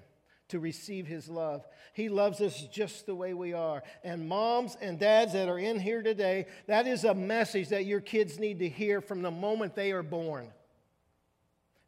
to 0.48 0.58
receive 0.58 1.06
His 1.06 1.28
love. 1.28 1.66
He 1.92 2.08
loves 2.08 2.40
us 2.40 2.62
just 2.72 3.06
the 3.06 3.14
way 3.14 3.34
we 3.34 3.52
are. 3.52 3.82
And 4.04 4.28
moms 4.28 4.76
and 4.80 4.98
dads 4.98 5.32
that 5.34 5.48
are 5.48 5.58
in 5.58 5.80
here 5.80 6.02
today, 6.02 6.46
that 6.66 6.86
is 6.86 7.04
a 7.04 7.14
message 7.14 7.68
that 7.70 7.84
your 7.84 8.00
kids 8.00 8.38
need 8.38 8.60
to 8.60 8.68
hear 8.68 9.00
from 9.00 9.22
the 9.22 9.30
moment 9.30 9.74
they 9.74 9.92
are 9.92 10.02
born. 10.02 10.52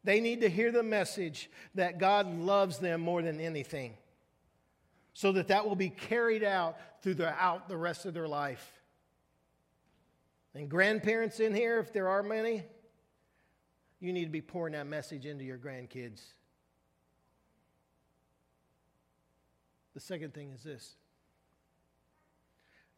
They 0.03 0.19
need 0.19 0.41
to 0.41 0.49
hear 0.49 0.71
the 0.71 0.83
message 0.83 1.49
that 1.75 1.97
God 1.97 2.37
loves 2.37 2.77
them 2.77 3.01
more 3.01 3.21
than 3.21 3.39
anything 3.39 3.95
so 5.13 5.31
that 5.33 5.49
that 5.49 5.67
will 5.67 5.75
be 5.75 5.89
carried 5.89 6.43
out 6.43 6.77
throughout 7.01 7.67
the 7.67 7.77
rest 7.77 8.05
of 8.05 8.13
their 8.13 8.27
life. 8.27 8.78
And 10.55 10.69
grandparents 10.69 11.39
in 11.39 11.53
here, 11.53 11.79
if 11.79 11.93
there 11.93 12.07
are 12.07 12.23
many, 12.23 12.63
you 13.99 14.13
need 14.13 14.25
to 14.25 14.31
be 14.31 14.41
pouring 14.41 14.73
that 14.73 14.87
message 14.87 15.25
into 15.25 15.43
your 15.43 15.57
grandkids. 15.57 16.21
The 19.93 19.99
second 19.99 20.33
thing 20.33 20.51
is 20.51 20.63
this 20.63 20.95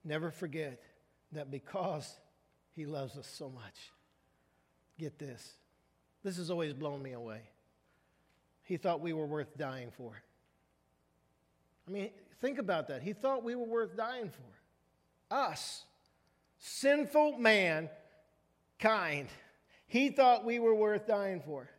never 0.03 0.31
forget 0.31 0.81
that 1.31 1.51
because 1.51 2.17
He 2.75 2.86
loves 2.86 3.17
us 3.17 3.27
so 3.27 3.50
much, 3.50 3.91
get 5.00 5.20
this. 5.20 5.55
This 6.24 6.38
has 6.38 6.51
always 6.51 6.74
blown 6.74 7.01
me 7.01 7.13
away. 7.13 7.41
He 8.63 8.77
thought 8.77 9.01
we 9.01 9.13
were 9.13 9.25
worth 9.25 9.58
dying 9.58 9.91
for. 9.91 10.22
I 11.88 11.91
mean, 11.91 12.12
think 12.39 12.60
about 12.60 12.88
that. 12.89 13.01
He 13.01 13.13
thought 13.13 13.43
we 13.43 13.55
were 13.55 13.65
worth 13.65 13.98
dying 13.98 14.29
for. 14.29 15.36
Us 15.36 15.86
sinful 16.62 17.38
man 17.38 17.89
kind. 18.80 19.27
He 19.88 20.10
thought 20.10 20.46
we 20.46 20.60
were 20.60 20.74
worth 20.74 21.08
dying 21.08 21.41
for. 21.41 21.70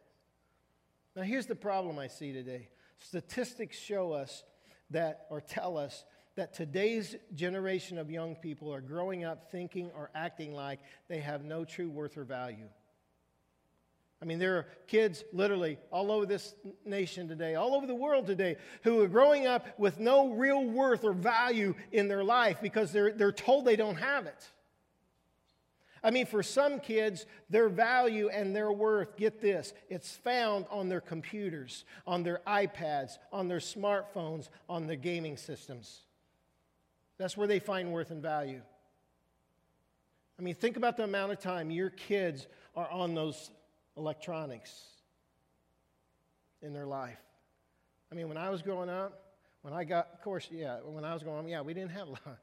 Now, 1.16 1.22
here's 1.22 1.46
the 1.46 1.54
problem 1.54 1.98
I 1.98 2.08
see 2.08 2.32
today 2.32 2.68
statistics 2.98 3.76
show 3.76 4.12
us 4.12 4.44
that, 4.90 5.26
or 5.30 5.40
tell 5.40 5.78
us, 5.78 6.04
that 6.34 6.54
today's 6.54 7.14
generation 7.34 7.98
of 7.98 8.10
young 8.10 8.34
people 8.36 8.72
are 8.72 8.80
growing 8.80 9.24
up 9.24 9.50
thinking 9.50 9.90
or 9.94 10.10
acting 10.14 10.54
like 10.54 10.80
they 11.08 11.20
have 11.20 11.44
no 11.44 11.64
true 11.64 11.90
worth 11.90 12.16
or 12.16 12.24
value. 12.24 12.68
I 14.22 14.24
mean, 14.24 14.38
there 14.38 14.56
are 14.56 14.66
kids 14.86 15.24
literally 15.32 15.78
all 15.90 16.12
over 16.12 16.24
this 16.24 16.54
nation 16.86 17.28
today, 17.28 17.56
all 17.56 17.74
over 17.74 17.86
the 17.86 17.94
world 17.94 18.26
today, 18.26 18.56
who 18.82 19.02
are 19.02 19.08
growing 19.08 19.46
up 19.46 19.78
with 19.78 19.98
no 19.98 20.30
real 20.30 20.64
worth 20.64 21.04
or 21.04 21.12
value 21.12 21.74
in 21.90 22.08
their 22.08 22.22
life 22.22 22.58
because 22.62 22.92
they're, 22.92 23.12
they're 23.12 23.32
told 23.32 23.64
they 23.64 23.76
don't 23.76 23.96
have 23.96 24.26
it. 24.26 24.48
I 26.04 26.10
mean, 26.10 26.26
for 26.26 26.42
some 26.42 26.80
kids, 26.80 27.26
their 27.48 27.68
value 27.68 28.28
and 28.28 28.54
their 28.54 28.72
worth, 28.72 29.16
get 29.16 29.40
this, 29.40 29.72
it's 29.88 30.10
found 30.10 30.66
on 30.68 30.88
their 30.88 31.00
computers, 31.00 31.84
on 32.06 32.22
their 32.24 32.40
iPads, 32.46 33.18
on 33.32 33.46
their 33.46 33.58
smartphones, 33.58 34.48
on 34.68 34.86
their 34.86 34.96
gaming 34.96 35.36
systems. 35.36 36.00
That's 37.18 37.36
where 37.36 37.46
they 37.46 37.60
find 37.60 37.92
worth 37.92 38.10
and 38.10 38.20
value. 38.20 38.62
I 40.38 40.42
mean, 40.42 40.54
think 40.54 40.76
about 40.76 40.96
the 40.96 41.04
amount 41.04 41.30
of 41.30 41.38
time 41.38 41.70
your 41.70 41.90
kids 41.90 42.48
are 42.74 42.90
on 42.90 43.14
those 43.14 43.50
electronics 43.96 44.86
in 46.62 46.72
their 46.72 46.86
life. 46.86 47.20
I 48.10 48.14
mean, 48.14 48.28
when 48.28 48.38
I 48.38 48.50
was 48.50 48.60
growing 48.60 48.90
up, 48.90 49.18
When 49.62 49.72
I 49.72 49.84
got, 49.84 50.08
of 50.12 50.20
course, 50.22 50.48
yeah, 50.50 50.78
when 50.84 51.04
I 51.04 51.14
was 51.14 51.22
going, 51.22 51.46
yeah, 51.48 51.60
we 51.60 51.72
didn't 51.72 51.92
have 51.92 52.08
a 52.08 52.10
lot. 52.10 52.20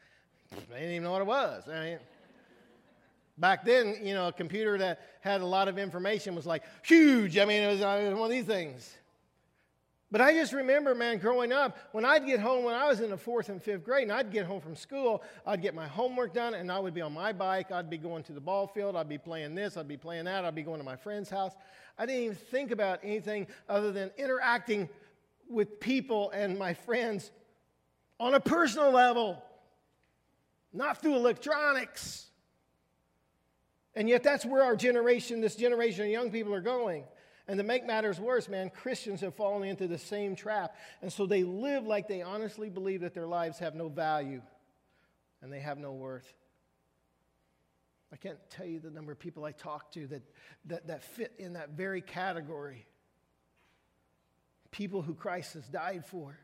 I 0.53 0.79
didn't 0.79 0.91
even 0.91 1.03
know 1.03 1.11
what 1.11 1.21
it 1.21 1.27
was. 1.27 1.67
I 1.67 1.83
mean, 1.83 1.99
back 3.39 3.65
then, 3.65 3.97
you 4.03 4.13
know, 4.13 4.27
a 4.27 4.33
computer 4.33 4.77
that 4.77 4.99
had 5.21 5.41
a 5.41 5.45
lot 5.45 5.67
of 5.67 5.77
information 5.77 6.35
was 6.35 6.45
like 6.45 6.63
huge. 6.83 7.37
I 7.37 7.45
mean, 7.45 7.63
it 7.63 7.71
was, 7.71 7.81
uh, 7.81 8.13
one 8.15 8.25
of 8.25 8.29
these 8.31 8.45
things. 8.45 8.95
But 10.11 10.21
I 10.21 10.33
just 10.33 10.53
remember, 10.53 10.95
man, 10.95 11.19
growing 11.19 11.51
up, 11.51 11.77
when 11.91 12.03
I'd 12.03 12.25
get 12.25 12.39
home 12.39 12.63
when 12.63 12.73
I 12.73 12.87
was 12.87 12.99
in 12.99 13.11
the 13.11 13.17
fourth 13.17 13.49
and 13.49 13.61
fifth 13.61 13.83
grade, 13.83 14.03
and 14.03 14.11
I'd 14.11 14.31
get 14.31 14.47
home 14.47 14.59
from 14.59 14.75
school, 14.75 15.21
I'd 15.45 15.61
get 15.61 15.75
my 15.75 15.87
homework 15.87 16.33
done, 16.33 16.55
and 16.55 16.71
I 16.71 16.79
would 16.79 16.95
be 16.95 17.01
on 17.01 17.13
my 17.13 17.31
bike. 17.31 17.71
I'd 17.71 17.91
be 17.91 17.97
going 17.99 18.23
to 18.23 18.33
the 18.33 18.41
ball 18.41 18.65
field. 18.65 18.95
I'd 18.95 19.07
be 19.07 19.19
playing 19.19 19.53
this. 19.53 19.77
I'd 19.77 19.87
be 19.87 19.97
playing 19.97 20.25
that. 20.25 20.45
I'd 20.45 20.55
be 20.55 20.63
going 20.63 20.79
to 20.79 20.83
my 20.83 20.95
friend's 20.95 21.29
house. 21.29 21.53
I 21.95 22.07
didn't 22.07 22.23
even 22.23 22.35
think 22.35 22.71
about 22.71 23.01
anything 23.03 23.45
other 23.67 23.91
than 23.91 24.09
interacting 24.17 24.89
with 25.47 25.79
people 25.79 26.31
and 26.31 26.57
my 26.57 26.73
friends 26.73 27.31
on 28.19 28.33
a 28.33 28.39
personal 28.39 28.91
level, 28.91 29.43
not 30.73 31.01
through 31.01 31.15
electronics. 31.15 32.28
And 33.95 34.07
yet, 34.07 34.23
that's 34.23 34.45
where 34.45 34.63
our 34.63 34.75
generation, 34.75 35.41
this 35.41 35.55
generation 35.55 36.05
of 36.05 36.11
young 36.11 36.31
people, 36.31 36.53
are 36.53 36.61
going. 36.61 37.05
And 37.47 37.57
to 37.57 37.63
make 37.63 37.85
matters 37.85 38.19
worse, 38.19 38.47
man, 38.47 38.69
Christians 38.69 39.21
have 39.21 39.33
fallen 39.33 39.67
into 39.67 39.87
the 39.87 39.97
same 39.97 40.35
trap. 40.35 40.75
And 41.01 41.11
so 41.11 41.25
they 41.25 41.43
live 41.43 41.87
like 41.87 42.07
they 42.07 42.21
honestly 42.21 42.69
believe 42.69 43.01
that 43.01 43.15
their 43.15 43.25
lives 43.25 43.57
have 43.57 43.73
no 43.73 43.89
value 43.89 44.43
and 45.41 45.51
they 45.51 45.59
have 45.59 45.79
no 45.79 45.91
worth. 45.93 46.31
I 48.13 48.17
can't 48.17 48.37
tell 48.51 48.67
you 48.67 48.79
the 48.79 48.91
number 48.91 49.11
of 49.11 49.19
people 49.19 49.45
I 49.45 49.51
talk 49.51 49.91
to 49.93 50.05
that, 50.07 50.21
that, 50.65 50.87
that 50.87 51.03
fit 51.03 51.33
in 51.39 51.53
that 51.53 51.71
very 51.71 52.01
category. 52.01 52.85
People 54.71 55.01
who 55.01 55.15
Christ 55.15 55.53
has 55.53 55.67
died 55.67 56.05
for. 56.05 56.37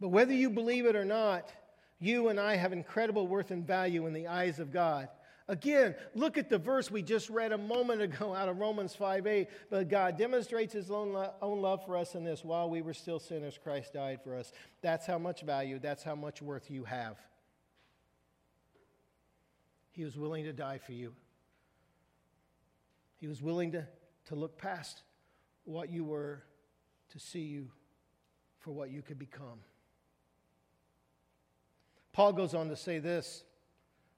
But 0.00 0.08
whether 0.08 0.32
you 0.32 0.50
believe 0.50 0.86
it 0.86 0.94
or 0.94 1.04
not, 1.04 1.52
you 1.98 2.28
and 2.28 2.38
I 2.38 2.56
have 2.56 2.72
incredible 2.72 3.26
worth 3.26 3.50
and 3.50 3.66
value 3.66 4.06
in 4.06 4.12
the 4.12 4.28
eyes 4.28 4.58
of 4.60 4.72
God. 4.72 5.08
Again, 5.48 5.94
look 6.14 6.38
at 6.38 6.50
the 6.50 6.58
verse 6.58 6.90
we 6.90 7.02
just 7.02 7.30
read 7.30 7.52
a 7.52 7.58
moment 7.58 8.02
ago 8.02 8.34
out 8.36 8.48
of 8.48 8.58
Romans 8.58 8.94
5 8.94 9.26
8. 9.26 9.48
But 9.70 9.88
God 9.88 10.18
demonstrates 10.18 10.72
his 10.72 10.90
own, 10.90 11.12
lo- 11.12 11.32
own 11.40 11.62
love 11.62 11.84
for 11.86 11.96
us 11.96 12.14
in 12.14 12.24
this 12.24 12.44
while 12.44 12.68
we 12.68 12.82
were 12.82 12.94
still 12.94 13.20
sinners, 13.20 13.58
Christ 13.62 13.92
died 13.92 14.20
for 14.24 14.36
us. 14.36 14.52
That's 14.82 15.06
how 15.06 15.18
much 15.18 15.42
value, 15.42 15.78
that's 15.78 16.02
how 16.02 16.16
much 16.16 16.42
worth 16.42 16.70
you 16.70 16.84
have. 16.84 17.16
He 19.92 20.04
was 20.04 20.16
willing 20.18 20.44
to 20.44 20.52
die 20.52 20.78
for 20.78 20.92
you, 20.92 21.14
He 23.18 23.28
was 23.28 23.40
willing 23.40 23.72
to, 23.72 23.86
to 24.26 24.34
look 24.34 24.58
past 24.58 25.02
what 25.64 25.90
you 25.90 26.04
were 26.04 26.42
to 27.10 27.18
see 27.18 27.40
you 27.40 27.70
for 28.58 28.72
what 28.72 28.90
you 28.90 29.00
could 29.00 29.18
become. 29.18 29.60
Paul 32.12 32.32
goes 32.32 32.54
on 32.54 32.68
to 32.70 32.76
say 32.76 32.98
this 32.98 33.44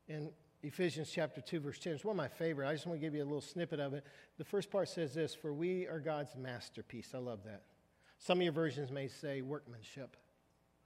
in 0.08 0.30
Ephesians 0.62 1.11
chapter 1.12 1.41
2, 1.41 1.61
verse 1.61 1.79
10. 1.79 1.95
It's 1.95 2.05
one 2.05 2.15
of 2.15 2.17
my 2.17 2.29
favorite. 2.29 2.69
I 2.69 2.73
just 2.73 2.87
want 2.87 3.00
to 3.00 3.07
give 3.07 3.15
you 3.15 3.23
a 3.23 3.25
little 3.25 3.41
snippet 3.41 3.79
of 3.79 3.95
it. 3.95 4.05
The 4.38 4.45
first 4.45 4.71
part 4.71 4.88
says 4.88 5.15
this 5.15 5.35
For 5.35 5.53
we 5.53 5.87
are 5.87 6.00
God's 6.00 6.35
masterpiece. 6.37 7.12
I 7.15 7.19
love 7.19 7.45
that. 7.45 7.62
Some 8.19 8.38
of 8.38 8.43
your 8.43 8.53
versions 8.53 8.91
may 8.91 9.07
say 9.07 9.41
workmanship. 9.41 10.17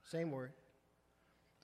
Same 0.03 0.29
word. 0.29 0.53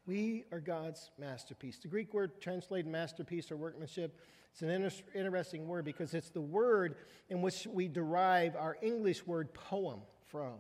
We 0.07 0.45
are 0.51 0.59
God's 0.59 1.11
masterpiece. 1.19 1.77
The 1.77 1.87
Greek 1.87 2.13
word 2.13 2.41
translated 2.41 2.91
masterpiece 2.91 3.51
or 3.51 3.57
workmanship, 3.57 4.19
it's 4.51 4.63
an 4.63 4.69
inter- 4.69 4.95
interesting 5.13 5.67
word 5.67 5.85
because 5.85 6.15
it's 6.15 6.31
the 6.31 6.41
word 6.41 6.95
in 7.29 7.41
which 7.41 7.67
we 7.71 7.87
derive 7.87 8.55
our 8.55 8.75
English 8.81 9.27
word 9.27 9.53
poem 9.53 9.99
from. 10.31 10.55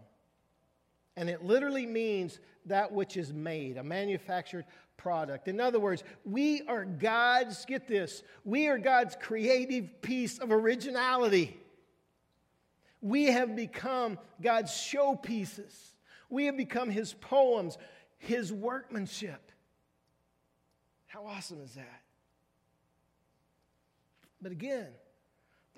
And 1.19 1.29
it 1.29 1.43
literally 1.43 1.85
means 1.85 2.39
that 2.67 2.93
which 2.93 3.17
is 3.17 3.33
made, 3.33 3.75
a 3.75 3.83
manufactured 3.83 4.63
product. 4.95 5.49
In 5.49 5.59
other 5.59 5.77
words, 5.77 6.01
we 6.23 6.61
are 6.61 6.85
God's, 6.85 7.65
get 7.65 7.89
this, 7.89 8.23
we 8.45 8.67
are 8.67 8.77
God's 8.77 9.17
creative 9.19 10.01
piece 10.01 10.39
of 10.39 10.49
originality. 10.49 11.59
We 13.01 13.25
have 13.25 13.53
become 13.53 14.17
God's 14.41 14.71
showpieces. 14.71 15.73
We 16.29 16.45
have 16.45 16.55
become 16.55 16.89
His 16.89 17.11
poems, 17.11 17.77
His 18.17 18.53
workmanship. 18.53 19.51
How 21.07 21.25
awesome 21.25 21.59
is 21.65 21.73
that? 21.73 22.01
But 24.41 24.53
again, 24.53 24.87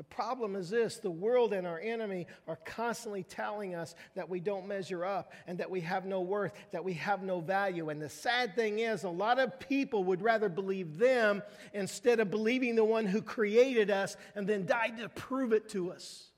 the 0.01 0.15
problem 0.15 0.55
is 0.55 0.71
this 0.71 0.97
the 0.97 1.11
world 1.11 1.53
and 1.53 1.67
our 1.67 1.79
enemy 1.79 2.25
are 2.47 2.55
constantly 2.65 3.21
telling 3.21 3.75
us 3.75 3.93
that 4.15 4.27
we 4.27 4.39
don't 4.39 4.67
measure 4.67 5.05
up 5.05 5.31
and 5.45 5.59
that 5.59 5.69
we 5.69 5.81
have 5.81 6.07
no 6.07 6.21
worth, 6.21 6.53
that 6.71 6.83
we 6.83 6.93
have 6.93 7.21
no 7.21 7.39
value. 7.39 7.89
And 7.89 8.01
the 8.01 8.09
sad 8.09 8.55
thing 8.55 8.79
is, 8.79 9.03
a 9.03 9.09
lot 9.09 9.37
of 9.37 9.59
people 9.59 10.05
would 10.05 10.23
rather 10.23 10.49
believe 10.49 10.97
them 10.97 11.43
instead 11.71 12.19
of 12.19 12.31
believing 12.31 12.73
the 12.73 12.83
one 12.83 13.05
who 13.05 13.21
created 13.21 13.91
us 13.91 14.17
and 14.33 14.47
then 14.47 14.65
died 14.65 14.97
to 14.97 15.07
prove 15.07 15.53
it 15.53 15.69
to 15.69 15.91
us 15.91 16.31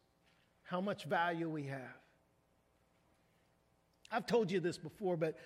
how 0.64 0.82
much 0.82 1.06
value 1.06 1.48
we 1.48 1.64
have. 1.68 1.98
I've 4.12 4.26
told 4.26 4.52
you 4.52 4.60
this 4.60 4.78
before, 4.78 5.16
but 5.16 5.38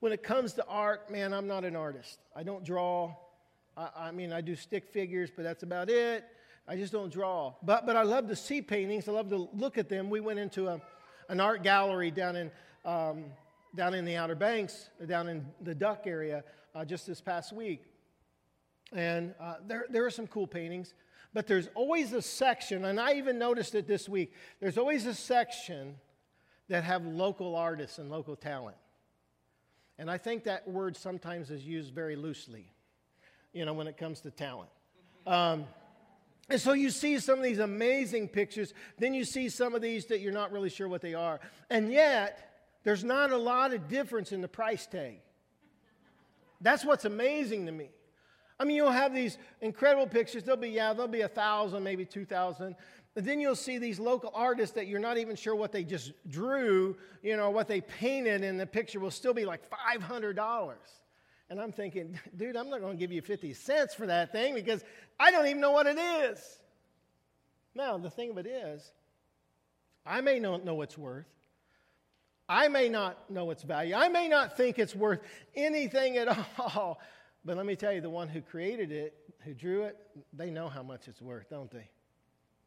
when 0.00 0.12
it 0.12 0.22
comes 0.22 0.52
to 0.52 0.66
art, 0.66 1.10
man, 1.10 1.32
I'm 1.32 1.46
not 1.46 1.64
an 1.64 1.76
artist. 1.76 2.18
I 2.36 2.42
don't 2.42 2.62
draw. 2.62 3.16
I, 3.74 3.88
I 3.96 4.10
mean, 4.10 4.34
I 4.34 4.42
do 4.42 4.54
stick 4.54 4.90
figures, 4.92 5.30
but 5.34 5.44
that's 5.44 5.62
about 5.62 5.88
it. 5.88 6.26
I 6.68 6.76
just 6.76 6.92
don't 6.92 7.10
draw. 7.10 7.54
But, 7.62 7.86
but 7.86 7.96
I 7.96 8.02
love 8.02 8.28
to 8.28 8.36
see 8.36 8.60
paintings. 8.60 9.08
I 9.08 9.12
love 9.12 9.30
to 9.30 9.48
look 9.54 9.78
at 9.78 9.88
them. 9.88 10.10
We 10.10 10.20
went 10.20 10.38
into 10.38 10.68
a, 10.68 10.80
an 11.28 11.40
art 11.40 11.62
gallery 11.62 12.10
down 12.10 12.36
in, 12.36 12.50
um, 12.84 13.24
down 13.74 13.94
in 13.94 14.04
the 14.04 14.16
Outer 14.16 14.34
Banks, 14.34 14.90
down 15.06 15.28
in 15.28 15.46
the 15.62 15.74
Duck 15.74 16.02
area, 16.06 16.44
uh, 16.74 16.84
just 16.84 17.06
this 17.06 17.22
past 17.22 17.54
week. 17.54 17.84
And 18.92 19.34
uh, 19.40 19.54
there, 19.66 19.86
there 19.88 20.04
are 20.04 20.10
some 20.10 20.26
cool 20.26 20.46
paintings. 20.46 20.92
But 21.32 21.46
there's 21.46 21.68
always 21.74 22.12
a 22.12 22.22
section, 22.22 22.84
and 22.84 22.98
I 22.98 23.14
even 23.14 23.38
noticed 23.38 23.74
it 23.74 23.86
this 23.86 24.08
week, 24.08 24.32
there's 24.60 24.78
always 24.78 25.06
a 25.06 25.14
section 25.14 25.96
that 26.68 26.84
have 26.84 27.04
local 27.04 27.54
artists 27.54 27.98
and 27.98 28.10
local 28.10 28.34
talent. 28.34 28.76
And 29.98 30.10
I 30.10 30.16
think 30.16 30.44
that 30.44 30.66
word 30.68 30.96
sometimes 30.96 31.50
is 31.50 31.64
used 31.64 31.94
very 31.94 32.16
loosely, 32.16 32.72
you 33.52 33.64
know, 33.64 33.74
when 33.74 33.86
it 33.86 33.96
comes 33.96 34.20
to 34.22 34.30
talent. 34.30 34.70
Um, 35.26 35.66
and 36.48 36.60
so 36.60 36.72
you 36.72 36.90
see 36.90 37.18
some 37.18 37.38
of 37.38 37.44
these 37.44 37.58
amazing 37.58 38.28
pictures, 38.28 38.72
then 38.98 39.12
you 39.12 39.24
see 39.24 39.48
some 39.48 39.74
of 39.74 39.82
these 39.82 40.06
that 40.06 40.20
you're 40.20 40.32
not 40.32 40.50
really 40.50 40.70
sure 40.70 40.88
what 40.88 41.02
they 41.02 41.14
are. 41.14 41.40
And 41.68 41.92
yet, 41.92 42.48
there's 42.84 43.04
not 43.04 43.32
a 43.32 43.36
lot 43.36 43.74
of 43.74 43.88
difference 43.88 44.32
in 44.32 44.40
the 44.40 44.48
price 44.48 44.86
tag. 44.86 45.20
That's 46.60 46.84
what's 46.84 47.04
amazing 47.04 47.66
to 47.66 47.72
me. 47.72 47.90
I 48.58 48.64
mean, 48.64 48.76
you'll 48.76 48.90
have 48.90 49.14
these 49.14 49.38
incredible 49.60 50.06
pictures. 50.06 50.42
There'll 50.42 50.60
be, 50.60 50.70
yeah, 50.70 50.92
there'll 50.92 51.06
be 51.06 51.20
a 51.20 51.28
thousand, 51.28 51.84
maybe 51.84 52.04
two 52.04 52.24
thousand. 52.24 52.74
And 53.14 53.26
then 53.26 53.40
you'll 53.40 53.54
see 53.56 53.78
these 53.78 54.00
local 54.00 54.30
artists 54.34 54.74
that 54.76 54.86
you're 54.86 55.00
not 55.00 55.18
even 55.18 55.36
sure 55.36 55.54
what 55.54 55.70
they 55.70 55.84
just 55.84 56.12
drew, 56.28 56.96
you 57.22 57.36
know, 57.36 57.50
what 57.50 57.68
they 57.68 57.80
painted, 57.80 58.42
and 58.42 58.58
the 58.58 58.66
picture 58.66 59.00
will 59.00 59.10
still 59.10 59.34
be 59.34 59.44
like 59.44 59.60
$500. 59.70 60.74
And 61.50 61.60
I'm 61.60 61.72
thinking, 61.72 62.18
dude, 62.36 62.56
I'm 62.56 62.68
not 62.68 62.80
going 62.80 62.96
to 62.96 62.98
give 62.98 63.12
you 63.12 63.22
50 63.22 63.54
cents 63.54 63.94
for 63.94 64.06
that 64.06 64.32
thing 64.32 64.54
because 64.54 64.84
I 65.18 65.30
don't 65.30 65.46
even 65.46 65.60
know 65.60 65.72
what 65.72 65.86
it 65.86 65.98
is. 65.98 66.38
Now, 67.74 67.96
the 67.96 68.10
thing 68.10 68.30
of 68.30 68.38
it 68.38 68.46
is, 68.46 68.90
I 70.04 70.20
may 70.20 70.38
not 70.40 70.64
know 70.64 70.82
its 70.82 70.98
worth. 70.98 71.26
I 72.48 72.68
may 72.68 72.88
not 72.88 73.30
know 73.30 73.50
its 73.50 73.62
value. 73.62 73.94
I 73.94 74.08
may 74.08 74.26
not 74.26 74.56
think 74.56 74.78
it's 74.78 74.94
worth 74.94 75.20
anything 75.54 76.16
at 76.16 76.28
all. 76.58 77.00
But 77.44 77.56
let 77.56 77.66
me 77.66 77.76
tell 77.76 77.92
you, 77.92 78.00
the 78.00 78.10
one 78.10 78.28
who 78.28 78.40
created 78.40 78.90
it, 78.90 79.14
who 79.40 79.54
drew 79.54 79.84
it, 79.84 79.96
they 80.32 80.50
know 80.50 80.68
how 80.68 80.82
much 80.82 81.08
it's 81.08 81.20
worth, 81.20 81.48
don't 81.50 81.70
they? 81.70 81.88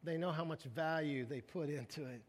They 0.04 0.16
know 0.16 0.32
how 0.32 0.44
much 0.44 0.62
value 0.64 1.24
they 1.24 1.40
put 1.40 1.68
into 1.68 2.06
it. 2.06 2.22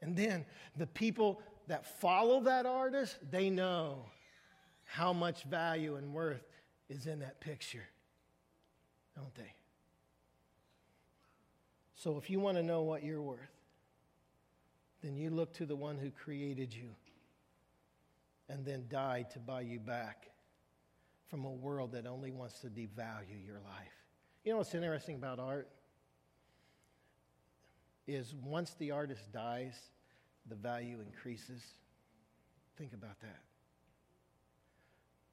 And 0.00 0.16
then 0.16 0.44
the 0.76 0.86
people 0.86 1.40
that 1.68 1.86
follow 2.00 2.40
that 2.42 2.66
artist, 2.66 3.18
they 3.30 3.48
know 3.48 4.04
how 4.92 5.14
much 5.14 5.44
value 5.44 5.96
and 5.96 6.12
worth 6.12 6.44
is 6.90 7.06
in 7.06 7.20
that 7.20 7.40
picture, 7.40 7.88
don't 9.16 9.34
they? 9.36 9.54
So 11.94 12.18
if 12.18 12.28
you 12.28 12.40
want 12.40 12.58
to 12.58 12.62
know 12.62 12.82
what 12.82 13.02
you're 13.02 13.22
worth, 13.22 13.38
then 15.02 15.16
you 15.16 15.30
look 15.30 15.54
to 15.54 15.64
the 15.64 15.74
one 15.74 15.96
who 15.96 16.10
created 16.10 16.74
you 16.74 16.90
and 18.50 18.66
then 18.66 18.84
died 18.90 19.30
to 19.30 19.38
buy 19.38 19.62
you 19.62 19.80
back 19.80 20.28
from 21.30 21.46
a 21.46 21.50
world 21.50 21.92
that 21.92 22.06
only 22.06 22.30
wants 22.30 22.60
to 22.60 22.66
devalue 22.66 23.46
your 23.46 23.60
life. 23.64 23.94
You 24.44 24.52
know 24.52 24.58
what's 24.58 24.74
interesting 24.74 25.16
about 25.16 25.38
art? 25.38 25.70
Is 28.06 28.34
once 28.44 28.74
the 28.78 28.90
artist 28.90 29.32
dies, 29.32 29.74
the 30.50 30.54
value 30.54 30.98
increases. 31.00 31.62
Think 32.76 32.92
about 32.92 33.18
that. 33.22 33.40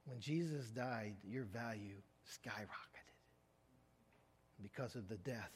When 0.10 0.19
Jesus 0.19 0.65
died, 0.72 1.13
your 1.24 1.43
value 1.43 2.02
skyrocketed 2.28 3.13
because 4.62 4.95
of 4.95 5.08
the 5.08 5.17
death 5.17 5.52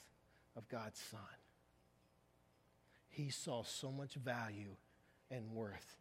of 0.56 0.68
God's 0.70 1.00
Son. 1.00 1.20
He 3.10 3.32
saw 3.32 3.63
so 3.63 3.92
much 3.92 4.13
value 4.13 4.76
and 5.32 5.52
worth 5.52 5.96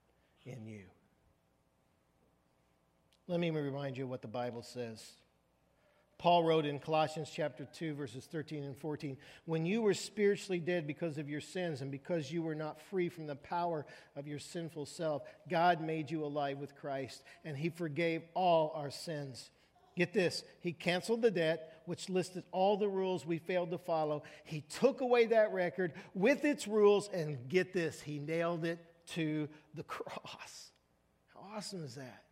in 0.45 0.67
you. 0.67 0.85
Let 3.27 3.41
me 3.41 3.49
remind 3.51 3.97
you 3.97 4.07
what 4.07 4.21
the 4.21 4.29
Bible 4.29 4.63
says. 4.63 5.03
Paul 6.23 6.45
wrote 6.45 6.67
in 6.67 6.79
Colossians 6.79 7.33
chapter 7.35 7.67
2 7.77 7.95
verses 7.95 8.27
13 8.27 8.63
and 8.63 8.79
14, 8.79 9.17
when 9.45 9.67
you 9.67 9.83
were 9.83 9.93
spiritually 9.93 10.61
dead 10.61 10.87
because 10.87 11.19
of 11.19 11.29
your 11.29 11.41
sins 11.41 11.81
and 11.81 11.91
because 11.91 12.31
you 12.31 12.43
were 12.43 12.55
not 12.55 12.81
free 12.81 13.09
from 13.09 13.27
the 13.27 13.35
power 13.35 13.85
of 14.15 14.29
your 14.29 14.39
sinful 14.39 14.87
self, 14.87 15.25
God 15.51 15.81
made 15.81 16.13
you 16.13 16.25
alive 16.25 16.59
with 16.59 16.77
Christ 16.77 17.25
and 17.45 17.57
he 17.57 17.71
forgave 17.71 18.23
all 18.35 18.71
our 18.77 18.93
sins. 18.93 19.51
Get 19.97 20.13
this, 20.13 20.45
he 20.61 20.73
canceled 20.73 21.23
the 21.23 21.31
debt 21.33 21.83
which 21.87 22.09
listed 22.09 22.45
all 22.53 22.77
the 22.77 22.89
rules 22.89 23.27
we 23.27 23.39
failed 23.39 23.73
to 23.73 23.79
follow. 23.79 24.23
He 24.45 24.61
took 24.61 25.01
away 25.01 25.27
that 25.27 25.53
record 25.53 25.93
with 26.15 26.45
its 26.45 26.69
rules 26.69 27.11
and 27.13 27.49
get 27.49 27.73
this, 27.73 28.01
he 28.01 28.21
nailed 28.21 28.65
it 28.65 28.79
to 29.15 29.49
the 29.75 29.83
cross. 29.83 30.71
How 31.35 31.57
awesome 31.57 31.83
is 31.83 31.97
that? 31.97 32.23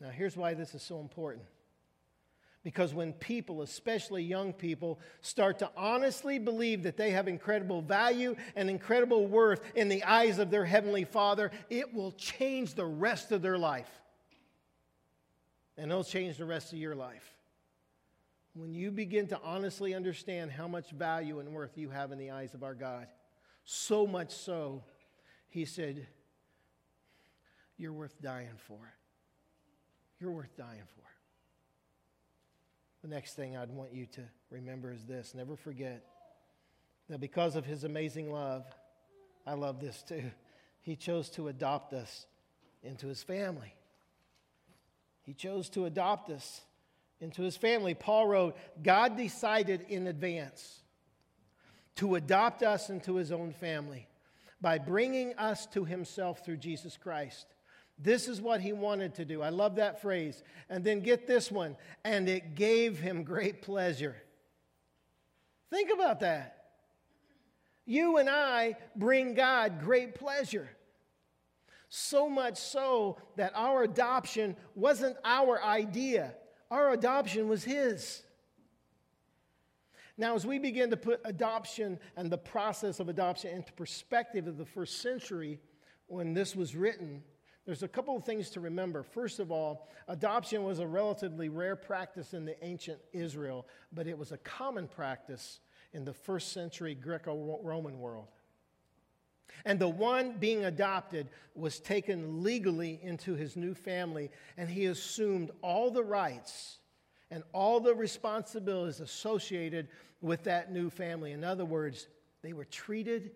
Now, 0.00 0.10
here's 0.10 0.36
why 0.36 0.54
this 0.54 0.74
is 0.74 0.82
so 0.82 1.00
important. 1.00 1.44
Because 2.62 2.92
when 2.92 3.12
people, 3.12 3.62
especially 3.62 4.24
young 4.24 4.52
people, 4.52 4.98
start 5.20 5.60
to 5.60 5.70
honestly 5.76 6.40
believe 6.40 6.82
that 6.82 6.96
they 6.96 7.12
have 7.12 7.28
incredible 7.28 7.80
value 7.80 8.34
and 8.56 8.68
incredible 8.68 9.28
worth 9.28 9.60
in 9.76 9.88
the 9.88 10.02
eyes 10.02 10.40
of 10.40 10.50
their 10.50 10.64
Heavenly 10.64 11.04
Father, 11.04 11.52
it 11.70 11.94
will 11.94 12.10
change 12.12 12.74
the 12.74 12.84
rest 12.84 13.30
of 13.30 13.40
their 13.40 13.56
life. 13.56 13.88
And 15.78 15.92
it'll 15.92 16.02
change 16.02 16.38
the 16.38 16.44
rest 16.44 16.72
of 16.72 16.80
your 16.80 16.96
life. 16.96 17.36
When 18.54 18.74
you 18.74 18.90
begin 18.90 19.28
to 19.28 19.40
honestly 19.44 19.94
understand 19.94 20.50
how 20.50 20.66
much 20.66 20.90
value 20.90 21.38
and 21.38 21.50
worth 21.50 21.78
you 21.78 21.90
have 21.90 22.10
in 22.10 22.18
the 22.18 22.32
eyes 22.32 22.52
of 22.52 22.64
our 22.64 22.74
God, 22.74 23.06
so 23.64 24.06
much 24.08 24.32
so, 24.32 24.82
He 25.48 25.66
said, 25.66 26.06
You're 27.76 27.92
worth 27.92 28.20
dying 28.20 28.56
for 28.66 28.80
you're 30.20 30.30
worth 30.30 30.56
dying 30.56 30.82
for. 30.94 31.02
The 33.02 33.08
next 33.08 33.34
thing 33.34 33.56
I'd 33.56 33.70
want 33.70 33.92
you 33.92 34.06
to 34.06 34.22
remember 34.50 34.92
is 34.92 35.04
this 35.04 35.34
never 35.34 35.56
forget 35.56 36.04
that 37.08 37.20
because 37.20 37.54
of 37.56 37.64
his 37.64 37.84
amazing 37.84 38.32
love, 38.32 38.64
I 39.46 39.54
love 39.54 39.80
this 39.80 40.02
too, 40.02 40.30
he 40.80 40.96
chose 40.96 41.30
to 41.30 41.48
adopt 41.48 41.92
us 41.92 42.26
into 42.82 43.06
his 43.06 43.22
family. 43.22 43.74
He 45.22 45.34
chose 45.34 45.68
to 45.70 45.86
adopt 45.86 46.30
us 46.30 46.62
into 47.20 47.42
his 47.42 47.56
family. 47.56 47.94
Paul 47.94 48.26
wrote, 48.26 48.56
God 48.82 49.16
decided 49.16 49.86
in 49.88 50.06
advance 50.06 50.80
to 51.96 52.14
adopt 52.14 52.62
us 52.62 52.90
into 52.90 53.16
his 53.16 53.32
own 53.32 53.52
family 53.52 54.06
by 54.60 54.78
bringing 54.78 55.34
us 55.34 55.66
to 55.66 55.84
himself 55.84 56.44
through 56.44 56.58
Jesus 56.58 56.96
Christ. 56.96 57.46
This 57.98 58.28
is 58.28 58.40
what 58.40 58.60
he 58.60 58.72
wanted 58.72 59.14
to 59.14 59.24
do. 59.24 59.42
I 59.42 59.48
love 59.48 59.76
that 59.76 60.02
phrase. 60.02 60.42
And 60.68 60.84
then 60.84 61.00
get 61.00 61.26
this 61.26 61.50
one, 61.50 61.76
and 62.04 62.28
it 62.28 62.54
gave 62.54 62.98
him 62.98 63.22
great 63.22 63.62
pleasure. 63.62 64.16
Think 65.70 65.90
about 65.92 66.20
that. 66.20 66.56
You 67.86 68.18
and 68.18 68.28
I 68.28 68.76
bring 68.96 69.34
God 69.34 69.80
great 69.80 70.14
pleasure. 70.14 70.68
So 71.88 72.28
much 72.28 72.58
so 72.58 73.16
that 73.36 73.52
our 73.54 73.84
adoption 73.84 74.56
wasn't 74.74 75.16
our 75.24 75.62
idea, 75.62 76.34
our 76.70 76.92
adoption 76.92 77.48
was 77.48 77.62
His. 77.62 78.22
Now, 80.18 80.34
as 80.34 80.46
we 80.46 80.58
begin 80.58 80.90
to 80.90 80.96
put 80.96 81.20
adoption 81.24 81.98
and 82.16 82.30
the 82.30 82.38
process 82.38 83.00
of 83.00 83.08
adoption 83.08 83.54
into 83.54 83.72
perspective 83.74 84.46
of 84.46 84.56
the 84.56 84.64
first 84.64 85.02
century 85.02 85.60
when 86.06 86.32
this 86.32 86.56
was 86.56 86.74
written, 86.74 87.22
there's 87.66 87.82
a 87.82 87.88
couple 87.88 88.16
of 88.16 88.24
things 88.24 88.48
to 88.50 88.60
remember. 88.60 89.02
First 89.02 89.40
of 89.40 89.50
all, 89.50 89.88
adoption 90.06 90.62
was 90.62 90.78
a 90.78 90.86
relatively 90.86 91.48
rare 91.48 91.74
practice 91.74 92.32
in 92.32 92.44
the 92.44 92.64
ancient 92.64 93.00
Israel, 93.12 93.66
but 93.92 94.06
it 94.06 94.16
was 94.16 94.30
a 94.30 94.38
common 94.38 94.86
practice 94.86 95.58
in 95.92 96.04
the 96.04 96.14
first 96.14 96.52
century 96.52 96.94
Greco 96.94 97.58
Roman 97.62 97.98
world. 97.98 98.28
And 99.64 99.80
the 99.80 99.88
one 99.88 100.36
being 100.38 100.64
adopted 100.64 101.28
was 101.54 101.80
taken 101.80 102.44
legally 102.44 103.00
into 103.02 103.34
his 103.34 103.56
new 103.56 103.74
family, 103.74 104.30
and 104.56 104.68
he 104.68 104.86
assumed 104.86 105.50
all 105.60 105.90
the 105.90 106.04
rights 106.04 106.78
and 107.32 107.42
all 107.52 107.80
the 107.80 107.94
responsibilities 107.94 109.00
associated 109.00 109.88
with 110.20 110.44
that 110.44 110.72
new 110.72 110.88
family. 110.88 111.32
In 111.32 111.42
other 111.42 111.64
words, 111.64 112.06
they 112.42 112.52
were 112.52 112.64
treated 112.64 113.32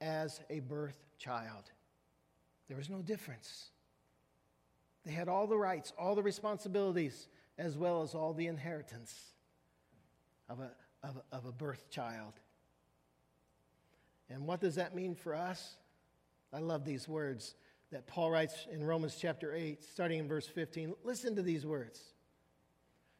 as 0.00 0.40
a 0.50 0.58
birth 0.60 0.98
child. 1.18 1.70
There 2.70 2.76
was 2.76 2.88
no 2.88 3.02
difference. 3.02 3.70
They 5.04 5.10
had 5.10 5.28
all 5.28 5.48
the 5.48 5.58
rights, 5.58 5.92
all 5.98 6.14
the 6.14 6.22
responsibilities, 6.22 7.26
as 7.58 7.76
well 7.76 8.02
as 8.02 8.14
all 8.14 8.32
the 8.32 8.46
inheritance 8.46 9.12
of 10.48 10.60
a, 10.60 10.70
of 11.02 11.16
a, 11.16 11.36
of 11.36 11.46
a 11.46 11.52
birth 11.52 11.90
child. 11.90 12.34
And 14.28 14.46
what 14.46 14.60
does 14.60 14.76
that 14.76 14.94
mean 14.94 15.16
for 15.16 15.34
us? 15.34 15.78
I 16.52 16.60
love 16.60 16.84
these 16.84 17.08
words 17.08 17.56
that 17.90 18.06
Paul 18.06 18.30
writes 18.30 18.68
in 18.70 18.84
Romans 18.84 19.16
chapter 19.20 19.52
8, 19.52 19.82
starting 19.82 20.20
in 20.20 20.28
verse 20.28 20.46
15. 20.46 20.94
Listen 21.02 21.34
to 21.34 21.42
these 21.42 21.66
words. 21.66 22.00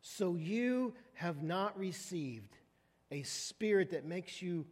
So 0.00 0.36
you 0.36 0.94
have 1.14 1.42
not 1.42 1.76
received 1.76 2.56
a 3.10 3.24
spirit 3.24 3.90
that 3.90 4.04
makes 4.04 4.40
you 4.40 4.64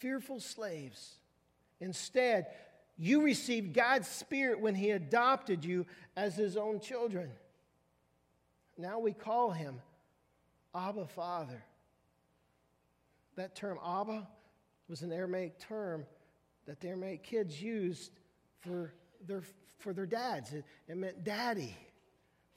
fearful 0.00 0.38
slaves. 0.38 1.14
Instead, 1.80 2.48
you 2.98 3.22
received 3.22 3.74
God's 3.74 4.08
Spirit 4.08 4.60
when 4.60 4.74
He 4.74 4.90
adopted 4.90 5.64
you 5.64 5.86
as 6.16 6.36
His 6.36 6.56
own 6.56 6.80
children. 6.80 7.30
Now 8.78 8.98
we 8.98 9.12
call 9.12 9.50
Him 9.50 9.80
Abba 10.74 11.06
Father. 11.06 11.62
That 13.36 13.54
term 13.54 13.78
Abba 13.84 14.26
was 14.88 15.02
an 15.02 15.12
Aramaic 15.12 15.58
term 15.58 16.06
that 16.66 16.80
the 16.80 16.88
Aramaic 16.88 17.22
kids 17.22 17.60
used 17.62 18.12
for 18.60 18.92
their, 19.26 19.42
for 19.78 19.92
their 19.92 20.06
dads. 20.06 20.52
It, 20.52 20.64
it 20.88 20.96
meant 20.96 21.24
daddy, 21.24 21.76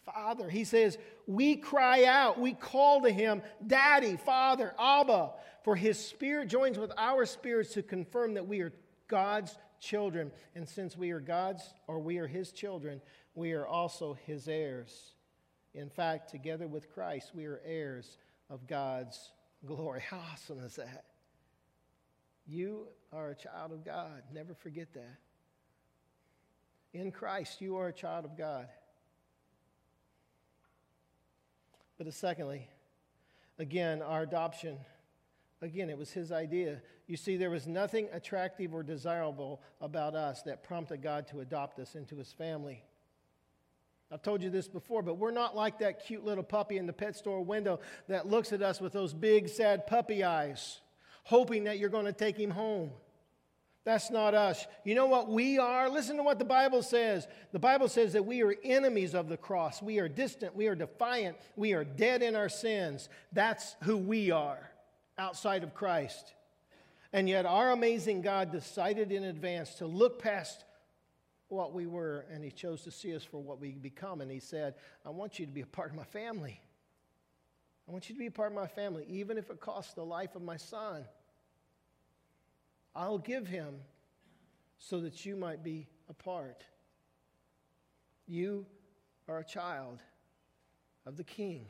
father. 0.05 0.49
He 0.49 0.63
says, 0.63 0.97
We 1.27 1.55
cry 1.55 2.05
out, 2.05 2.39
we 2.39 2.53
call 2.53 3.01
to 3.01 3.11
him, 3.11 3.41
Daddy, 3.65 4.17
Father, 4.17 4.73
Abba, 4.79 5.31
for 5.63 5.75
his 5.75 6.03
spirit 6.03 6.47
joins 6.47 6.77
with 6.77 6.91
our 6.97 7.25
spirits 7.25 7.73
to 7.73 7.83
confirm 7.83 8.33
that 8.35 8.47
we 8.47 8.61
are 8.61 8.73
God's 9.09 9.57
children. 9.81 10.31
And 10.55 10.67
since 10.67 10.95
we 10.95 11.11
are 11.11 11.19
God's 11.19 11.61
or 11.87 11.99
we 11.99 12.17
are 12.19 12.27
His 12.27 12.53
children, 12.53 13.01
we 13.35 13.51
are 13.51 13.67
also 13.67 14.17
His 14.25 14.47
heirs. 14.47 15.13
In 15.73 15.89
fact, 15.89 16.31
together 16.31 16.67
with 16.67 16.91
Christ, 16.93 17.31
we 17.35 17.45
are 17.45 17.61
heirs 17.65 18.17
of 18.49 18.65
God's 18.67 19.31
glory. 19.65 20.01
How 20.09 20.21
awesome 20.31 20.59
is 20.59 20.77
that? 20.77 21.05
You 22.47 22.87
are 23.13 23.29
a 23.29 23.35
child 23.35 23.71
of 23.71 23.85
God. 23.85 24.23
Never 24.33 24.53
forget 24.53 24.93
that. 24.93 25.17
In 26.93 27.11
Christ, 27.11 27.61
you 27.61 27.75
are 27.77 27.89
a 27.89 27.93
child 27.93 28.25
of 28.25 28.35
God. 28.35 28.67
But 31.99 32.11
secondly, 32.13 32.67
again, 33.59 34.01
our 34.01 34.23
adoption 34.23 34.77
Again, 35.61 35.89
it 35.89 35.97
was 35.97 36.11
his 36.11 36.31
idea. 36.31 36.81
You 37.07 37.17
see, 37.17 37.35
there 37.35 37.49
was 37.49 37.67
nothing 37.67 38.07
attractive 38.13 38.73
or 38.73 38.81
desirable 38.81 39.61
about 39.81 40.15
us 40.15 40.41
that 40.43 40.63
prompted 40.63 41.01
God 41.01 41.27
to 41.27 41.41
adopt 41.41 41.79
us 41.79 41.95
into 41.95 42.15
his 42.15 42.31
family. 42.31 42.83
I've 44.11 44.21
told 44.21 44.41
you 44.41 44.49
this 44.49 44.67
before, 44.67 45.03
but 45.03 45.17
we're 45.17 45.31
not 45.31 45.55
like 45.55 45.79
that 45.79 46.05
cute 46.05 46.23
little 46.23 46.43
puppy 46.43 46.77
in 46.77 46.87
the 46.87 46.93
pet 46.93 47.15
store 47.15 47.43
window 47.43 47.79
that 48.07 48.25
looks 48.25 48.53
at 48.53 48.61
us 48.61 48.79
with 48.79 48.93
those 48.93 49.13
big, 49.13 49.49
sad 49.49 49.85
puppy 49.85 50.23
eyes, 50.23 50.79
hoping 51.23 51.65
that 51.65 51.77
you're 51.77 51.89
going 51.89 52.05
to 52.05 52.13
take 52.13 52.37
him 52.37 52.49
home. 52.49 52.91
That's 53.83 54.09
not 54.09 54.33
us. 54.33 54.65
You 54.83 54.95
know 54.95 55.07
what 55.07 55.29
we 55.29 55.57
are? 55.57 55.89
Listen 55.89 56.17
to 56.17 56.23
what 56.23 56.39
the 56.39 56.45
Bible 56.45 56.83
says. 56.83 57.27
The 57.51 57.59
Bible 57.59 57.87
says 57.87 58.13
that 58.13 58.25
we 58.25 58.43
are 58.43 58.55
enemies 58.63 59.13
of 59.13 59.29
the 59.29 59.37
cross. 59.37 59.81
We 59.81 59.99
are 59.99 60.09
distant. 60.09 60.55
We 60.55 60.67
are 60.67 60.75
defiant. 60.75 61.37
We 61.55 61.73
are 61.73 61.83
dead 61.83 62.21
in 62.21 62.35
our 62.35 62.49
sins. 62.49 63.09
That's 63.31 63.75
who 63.83 63.97
we 63.97 64.31
are 64.31 64.68
outside 65.19 65.63
of 65.63 65.75
Christ. 65.75 66.33
And 67.13 67.29
yet, 67.29 67.45
our 67.45 67.71
amazing 67.71 68.21
God 68.21 68.51
decided 68.51 69.11
in 69.11 69.23
advance 69.23 69.75
to 69.75 69.85
look 69.85 70.21
past 70.21 70.63
what 71.47 71.73
we 71.73 71.85
were, 71.85 72.25
and 72.31 72.43
He 72.43 72.51
chose 72.51 72.83
to 72.83 72.91
see 72.91 73.15
us 73.15 73.23
for 73.23 73.41
what 73.41 73.59
we 73.59 73.71
become. 73.71 74.21
And 74.21 74.31
He 74.31 74.39
said, 74.39 74.75
I 75.05 75.09
want 75.09 75.39
you 75.39 75.45
to 75.45 75.51
be 75.51 75.61
a 75.61 75.67
part 75.67 75.89
of 75.91 75.95
my 75.95 76.03
family. 76.03 76.61
I 77.87 77.91
want 77.91 78.07
you 78.07 78.15
to 78.15 78.19
be 78.19 78.27
a 78.27 78.31
part 78.31 78.51
of 78.51 78.55
my 78.55 78.67
family, 78.67 79.03
even 79.09 79.37
if 79.37 79.49
it 79.49 79.59
costs 79.59 79.93
the 79.93 80.05
life 80.05 80.35
of 80.35 80.43
my 80.43 80.57
son. 80.57 81.05
I'll 82.95 83.17
give 83.17 83.47
him 83.47 83.75
so 84.77 84.99
that 85.01 85.25
you 85.25 85.35
might 85.35 85.63
be 85.63 85.87
a 86.07 86.13
part. 86.13 86.63
You 88.27 88.65
are 89.27 89.39
a 89.39 89.43
child 89.43 90.01
of 91.05 91.17
the 91.17 91.23
king. 91.23 91.65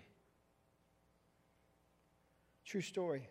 True 2.65 2.81
story. 2.81 3.29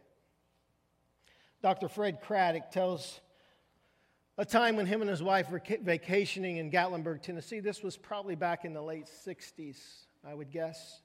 Dr. 1.63 1.89
Fred 1.89 2.21
Craddock 2.21 2.71
tells 2.71 3.21
a 4.37 4.45
time 4.45 4.77
when 4.77 4.87
him 4.87 5.01
and 5.01 5.11
his 5.11 5.23
wife 5.23 5.51
were 5.51 5.61
vacationing 5.83 6.59
in 6.59 6.71
Gatlinburg, 6.71 7.23
Tennessee. 7.23 7.59
This 7.59 7.83
was 7.83 7.97
probably 7.97 8.37
back 8.37 8.65
in 8.65 8.73
the 8.73 8.83
late 8.83 9.09
60s, 9.27 9.77
I 10.25 10.35
would 10.35 10.53
guess. 10.53 11.01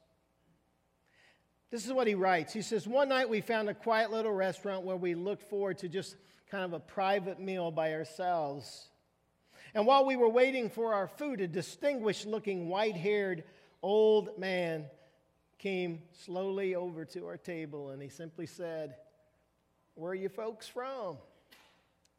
This 1.72 1.88
is 1.88 1.92
what 1.92 2.06
he 2.06 2.14
writes. 2.14 2.54
He 2.54 2.62
says, 2.62 2.88
One 2.88 3.10
night 3.10 3.28
we 3.28 3.42
found 3.42 3.68
a 3.68 3.74
quiet 3.74 4.12
little 4.12 4.32
restaurant 4.32 4.86
where 4.86 4.96
we 4.96 5.16
looked 5.16 5.50
forward 5.50 5.80
to 5.80 5.90
just 5.90 6.16
kind 6.52 6.64
of 6.64 6.74
a 6.74 6.80
private 6.80 7.40
meal 7.40 7.72
by 7.72 7.94
ourselves. 7.94 8.90
And 9.74 9.88
while 9.88 10.06
we 10.06 10.16
were 10.16 10.30
waiting 10.30 10.70
for 10.70 10.94
our 10.94 11.08
food, 11.08 11.42
a 11.42 11.48
distinguished 11.48 12.28
looking 12.28 12.70
white 12.70 12.96
haired 12.96 13.44
old 13.82 14.38
man 14.38 14.86
came 15.58 16.04
slowly 16.12 16.76
over 16.76 17.06
to 17.06 17.26
our 17.26 17.38
table 17.38 17.90
and 17.90 18.00
he 18.04 18.10
simply 18.10 18.46
said, 18.46 18.94
Where 19.96 20.12
are 20.12 20.16
you 20.16 20.30
folks 20.30 20.68
from? 20.68 21.18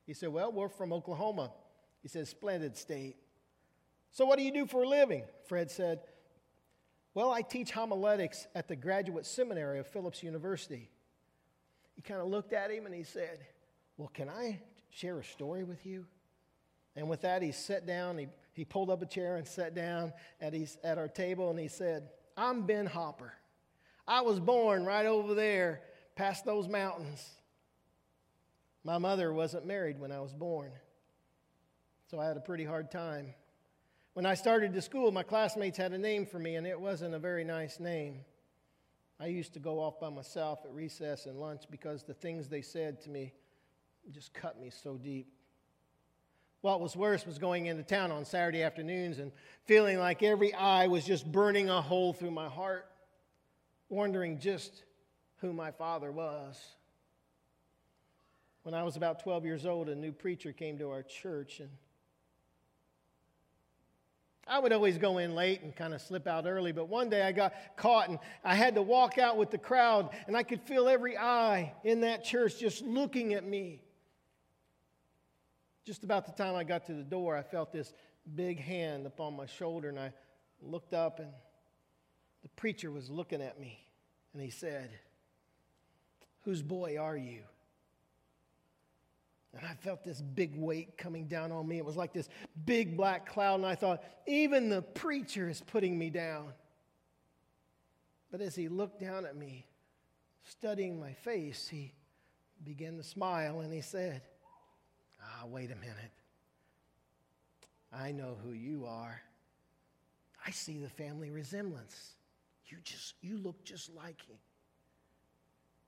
He 0.06 0.14
said, 0.14 0.30
Well, 0.30 0.52
we're 0.52 0.68
from 0.68 0.92
Oklahoma. 0.92 1.50
He 2.02 2.08
said, 2.08 2.28
Splendid 2.28 2.76
state. 2.76 3.16
So, 4.10 4.24
what 4.24 4.38
do 4.38 4.44
you 4.44 4.52
do 4.52 4.66
for 4.66 4.82
a 4.82 4.88
living? 4.88 5.24
Fred 5.48 5.70
said, 5.70 6.00
Well, 7.14 7.32
I 7.32 7.42
teach 7.42 7.72
homiletics 7.72 8.46
at 8.54 8.68
the 8.68 8.76
graduate 8.76 9.26
seminary 9.26 9.78
of 9.78 9.86
Phillips 9.86 10.22
University. 10.22 10.90
He 11.94 12.02
kind 12.02 12.20
of 12.20 12.28
looked 12.28 12.52
at 12.52 12.70
him 12.70 12.86
and 12.86 12.94
he 12.94 13.04
said, 13.04 13.40
Well, 13.96 14.10
can 14.12 14.28
I 14.28 14.60
share 14.90 15.18
a 15.18 15.24
story 15.24 15.64
with 15.64 15.84
you? 15.84 16.06
And 16.96 17.08
with 17.08 17.22
that, 17.22 17.42
he 17.42 17.50
sat 17.50 17.86
down. 17.86 18.18
He, 18.18 18.28
he 18.52 18.64
pulled 18.64 18.90
up 18.90 19.02
a 19.02 19.06
chair 19.06 19.36
and 19.36 19.46
sat 19.46 19.74
down 19.74 20.12
at, 20.40 20.52
his, 20.52 20.78
at 20.84 20.96
our 20.98 21.08
table 21.08 21.50
and 21.50 21.58
he 21.58 21.68
said, 21.68 22.08
I'm 22.36 22.66
Ben 22.66 22.86
Hooper. 22.86 23.32
I 24.06 24.20
was 24.20 24.38
born 24.38 24.84
right 24.84 25.06
over 25.06 25.34
there 25.34 25.80
past 26.14 26.44
those 26.44 26.68
mountains. 26.68 27.30
My 28.84 28.98
mother 28.98 29.32
wasn't 29.32 29.66
married 29.66 29.98
when 29.98 30.12
I 30.12 30.20
was 30.20 30.34
born, 30.34 30.70
so 32.10 32.20
I 32.20 32.26
had 32.26 32.36
a 32.36 32.40
pretty 32.40 32.64
hard 32.64 32.90
time. 32.90 33.32
When 34.12 34.26
I 34.26 34.34
started 34.34 34.74
to 34.74 34.82
school, 34.82 35.10
my 35.10 35.22
classmates 35.22 35.78
had 35.78 35.92
a 35.92 35.98
name 35.98 36.26
for 36.26 36.38
me, 36.38 36.56
and 36.56 36.66
it 36.66 36.78
wasn't 36.78 37.14
a 37.14 37.18
very 37.18 37.44
nice 37.44 37.80
name. 37.80 38.20
I 39.18 39.26
used 39.26 39.54
to 39.54 39.58
go 39.58 39.80
off 39.80 39.98
by 39.98 40.10
myself 40.10 40.60
at 40.64 40.72
recess 40.72 41.24
and 41.24 41.40
lunch 41.40 41.62
because 41.70 42.02
the 42.02 42.12
things 42.12 42.48
they 42.48 42.60
said 42.60 43.00
to 43.02 43.10
me 43.10 43.32
just 44.10 44.34
cut 44.34 44.60
me 44.60 44.68
so 44.70 44.98
deep. 44.98 45.32
What 46.60 46.80
was 46.80 46.94
worse 46.94 47.26
was 47.26 47.38
going 47.38 47.66
into 47.66 47.82
town 47.82 48.10
on 48.10 48.24
Saturday 48.24 48.62
afternoons 48.62 49.18
and 49.18 49.32
feeling 49.64 49.98
like 49.98 50.22
every 50.22 50.52
eye 50.52 50.88
was 50.88 51.04
just 51.04 51.30
burning 51.30 51.70
a 51.70 51.80
hole 51.80 52.12
through 52.12 52.32
my 52.32 52.48
heart, 52.48 52.86
wondering 53.88 54.38
just 54.38 54.84
who 55.38 55.52
my 55.52 55.70
father 55.70 56.12
was. 56.12 56.60
When 58.64 58.72
I 58.72 58.82
was 58.82 58.96
about 58.96 59.20
12 59.20 59.44
years 59.44 59.66
old, 59.66 59.90
a 59.90 59.94
new 59.94 60.10
preacher 60.10 60.50
came 60.50 60.78
to 60.78 60.90
our 60.90 61.02
church, 61.02 61.60
and 61.60 61.68
I 64.46 64.58
would 64.58 64.72
always 64.72 64.96
go 64.96 65.18
in 65.18 65.34
late 65.34 65.60
and 65.62 65.76
kind 65.76 65.92
of 65.92 66.00
slip 66.00 66.26
out 66.26 66.46
early, 66.46 66.72
but 66.72 66.88
one 66.88 67.10
day 67.10 67.22
I 67.22 67.32
got 67.32 67.52
caught 67.76 68.08
and 68.08 68.18
I 68.42 68.54
had 68.54 68.74
to 68.76 68.82
walk 68.82 69.18
out 69.18 69.36
with 69.36 69.50
the 69.50 69.58
crowd, 69.58 70.08
and 70.26 70.34
I 70.34 70.42
could 70.44 70.62
feel 70.62 70.88
every 70.88 71.16
eye 71.16 71.74
in 71.84 72.00
that 72.00 72.24
church 72.24 72.58
just 72.58 72.82
looking 72.82 73.34
at 73.34 73.44
me. 73.44 73.82
Just 75.84 76.02
about 76.02 76.24
the 76.24 76.32
time 76.32 76.54
I 76.54 76.64
got 76.64 76.86
to 76.86 76.94
the 76.94 77.02
door, 77.02 77.36
I 77.36 77.42
felt 77.42 77.70
this 77.70 77.92
big 78.34 78.58
hand 78.58 79.06
upon 79.06 79.36
my 79.36 79.44
shoulder, 79.44 79.90
and 79.90 80.00
I 80.00 80.10
looked 80.62 80.94
up, 80.94 81.20
and 81.20 81.28
the 82.42 82.48
preacher 82.56 82.90
was 82.90 83.10
looking 83.10 83.42
at 83.42 83.60
me, 83.60 83.78
and 84.32 84.40
he 84.40 84.48
said, 84.48 84.90
Whose 86.44 86.62
boy 86.62 86.96
are 86.98 87.16
you? 87.16 87.42
And 89.56 89.66
I 89.66 89.74
felt 89.74 90.04
this 90.04 90.20
big 90.20 90.56
weight 90.56 90.98
coming 90.98 91.26
down 91.26 91.52
on 91.52 91.68
me. 91.68 91.78
It 91.78 91.84
was 91.84 91.96
like 91.96 92.12
this 92.12 92.28
big 92.64 92.96
black 92.96 93.26
cloud, 93.26 93.56
and 93.56 93.66
I 93.66 93.74
thought, 93.74 94.02
even 94.26 94.68
the 94.68 94.82
preacher 94.82 95.48
is 95.48 95.60
putting 95.60 95.98
me 95.98 96.10
down. 96.10 96.52
But 98.30 98.40
as 98.40 98.56
he 98.56 98.68
looked 98.68 99.00
down 99.00 99.26
at 99.26 99.36
me, 99.36 99.66
studying 100.42 100.98
my 100.98 101.12
face, 101.12 101.68
he 101.68 101.92
began 102.64 102.96
to 102.96 103.02
smile 103.02 103.60
and 103.60 103.72
he 103.72 103.80
said, 103.80 104.22
Ah, 105.22 105.46
wait 105.46 105.70
a 105.70 105.76
minute. 105.76 106.12
I 107.92 108.12
know 108.12 108.36
who 108.42 108.52
you 108.52 108.86
are. 108.86 109.20
I 110.46 110.50
see 110.50 110.78
the 110.78 110.88
family 110.88 111.30
resemblance. 111.30 112.16
You 112.66 112.78
just 112.82 113.14
you 113.20 113.38
look 113.38 113.64
just 113.64 113.94
like 113.94 114.20
him. 114.26 114.38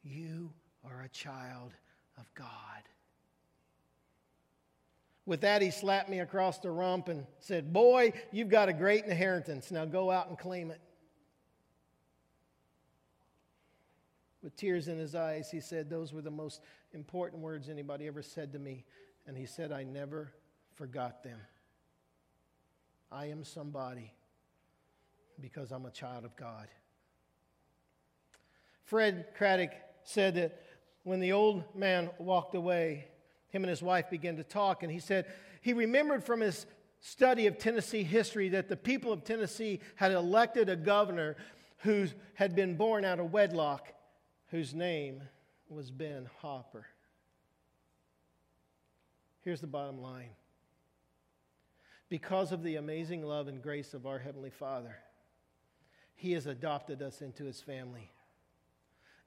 You 0.02 0.52
are 0.84 1.02
a 1.02 1.08
child 1.08 1.72
of 2.16 2.32
God. 2.34 2.46
With 5.26 5.40
that, 5.40 5.60
he 5.60 5.72
slapped 5.72 6.08
me 6.08 6.20
across 6.20 6.58
the 6.58 6.70
rump 6.70 7.08
and 7.08 7.26
said, 7.40 7.72
Boy, 7.72 8.12
you've 8.30 8.48
got 8.48 8.68
a 8.68 8.72
great 8.72 9.04
inheritance. 9.04 9.72
Now 9.72 9.84
go 9.84 10.10
out 10.10 10.28
and 10.28 10.38
claim 10.38 10.70
it. 10.70 10.80
With 14.40 14.56
tears 14.56 14.86
in 14.86 14.98
his 14.98 15.16
eyes, 15.16 15.50
he 15.50 15.58
said, 15.58 15.90
Those 15.90 16.12
were 16.12 16.22
the 16.22 16.30
most 16.30 16.62
important 16.92 17.42
words 17.42 17.68
anybody 17.68 18.06
ever 18.06 18.22
said 18.22 18.52
to 18.52 18.60
me. 18.60 18.84
And 19.26 19.36
he 19.36 19.46
said, 19.46 19.72
I 19.72 19.82
never 19.82 20.32
forgot 20.76 21.24
them. 21.24 21.40
I 23.10 23.26
am 23.26 23.42
somebody 23.42 24.12
because 25.40 25.72
I'm 25.72 25.86
a 25.86 25.90
child 25.90 26.24
of 26.24 26.36
God. 26.36 26.68
Fred 28.84 29.26
Craddock 29.36 29.72
said 30.04 30.36
that 30.36 30.62
when 31.02 31.18
the 31.18 31.32
old 31.32 31.64
man 31.74 32.10
walked 32.18 32.54
away, 32.54 33.08
him 33.56 33.64
and 33.64 33.70
his 33.70 33.82
wife 33.82 34.10
began 34.10 34.36
to 34.36 34.44
talk, 34.44 34.82
and 34.82 34.92
he 34.92 35.00
said 35.00 35.26
he 35.62 35.72
remembered 35.72 36.22
from 36.22 36.40
his 36.40 36.66
study 37.00 37.46
of 37.46 37.58
Tennessee 37.58 38.02
history 38.02 38.50
that 38.50 38.68
the 38.68 38.76
people 38.76 39.12
of 39.12 39.24
Tennessee 39.24 39.80
had 39.96 40.12
elected 40.12 40.68
a 40.68 40.76
governor 40.76 41.36
who 41.78 42.06
had 42.34 42.54
been 42.54 42.76
born 42.76 43.04
out 43.04 43.18
of 43.18 43.32
wedlock, 43.32 43.88
whose 44.48 44.74
name 44.74 45.22
was 45.68 45.90
Ben 45.90 46.28
Hooper. 46.40 46.86
Here's 49.40 49.60
the 49.60 49.66
bottom 49.66 50.00
line 50.00 50.30
because 52.08 52.52
of 52.52 52.62
the 52.62 52.76
amazing 52.76 53.24
love 53.24 53.48
and 53.48 53.62
grace 53.62 53.94
of 53.94 54.06
our 54.06 54.18
Heavenly 54.18 54.50
Father, 54.50 54.96
He 56.14 56.32
has 56.32 56.46
adopted 56.46 57.02
us 57.02 57.20
into 57.20 57.44
His 57.44 57.60
family. 57.60 58.10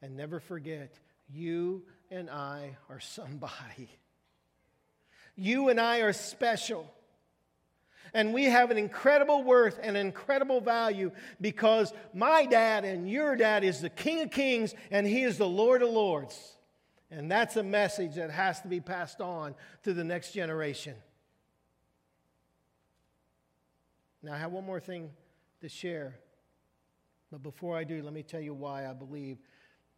And 0.02 0.16
never 0.16 0.40
forget, 0.40 0.98
you 1.30 1.84
and 2.10 2.30
I 2.30 2.78
are 2.90 3.00
somebody. 3.00 3.90
You 5.40 5.70
and 5.70 5.80
I 5.80 6.00
are 6.00 6.14
special. 6.14 6.92
And 8.14 8.34
we 8.34 8.46
have 8.46 8.72
an 8.72 8.78
incredible 8.78 9.44
worth 9.44 9.80
and 9.82 9.96
incredible 9.96 10.62
value 10.62 11.12
because 11.40 11.94
my 12.14 12.46
dad 12.46 12.84
and 12.84 13.10
your 13.10 13.36
dad 13.36 13.64
is 13.64 13.82
the 13.82 13.90
King 13.90 14.22
of 14.22 14.32
Kings 14.32 14.74
and 14.92 15.06
he 15.06 15.24
is 15.24 15.38
the 15.38 15.48
Lord 15.48 15.82
of 15.82 15.90
Lords. 15.90 16.56
And 17.12 17.32
that's 17.32 17.56
a 17.56 17.64
message 17.64 18.16
that 18.16 18.32
has 18.32 18.62
to 18.62 18.68
be 18.68 18.80
passed 18.80 19.22
on 19.22 19.56
to 19.84 19.94
the 19.94 20.04
next 20.04 20.32
generation. 20.32 20.96
Now, 24.22 24.34
I 24.34 24.38
have 24.38 24.52
one 24.52 24.66
more 24.66 24.80
thing 24.80 25.10
to 25.62 25.70
share. 25.70 26.20
But 27.32 27.44
before 27.44 27.78
I 27.78 27.84
do, 27.84 28.02
let 28.04 28.14
me 28.14 28.24
tell 28.24 28.42
you 28.42 28.54
why 28.54 28.88
I 28.88 28.94
believe 28.94 29.38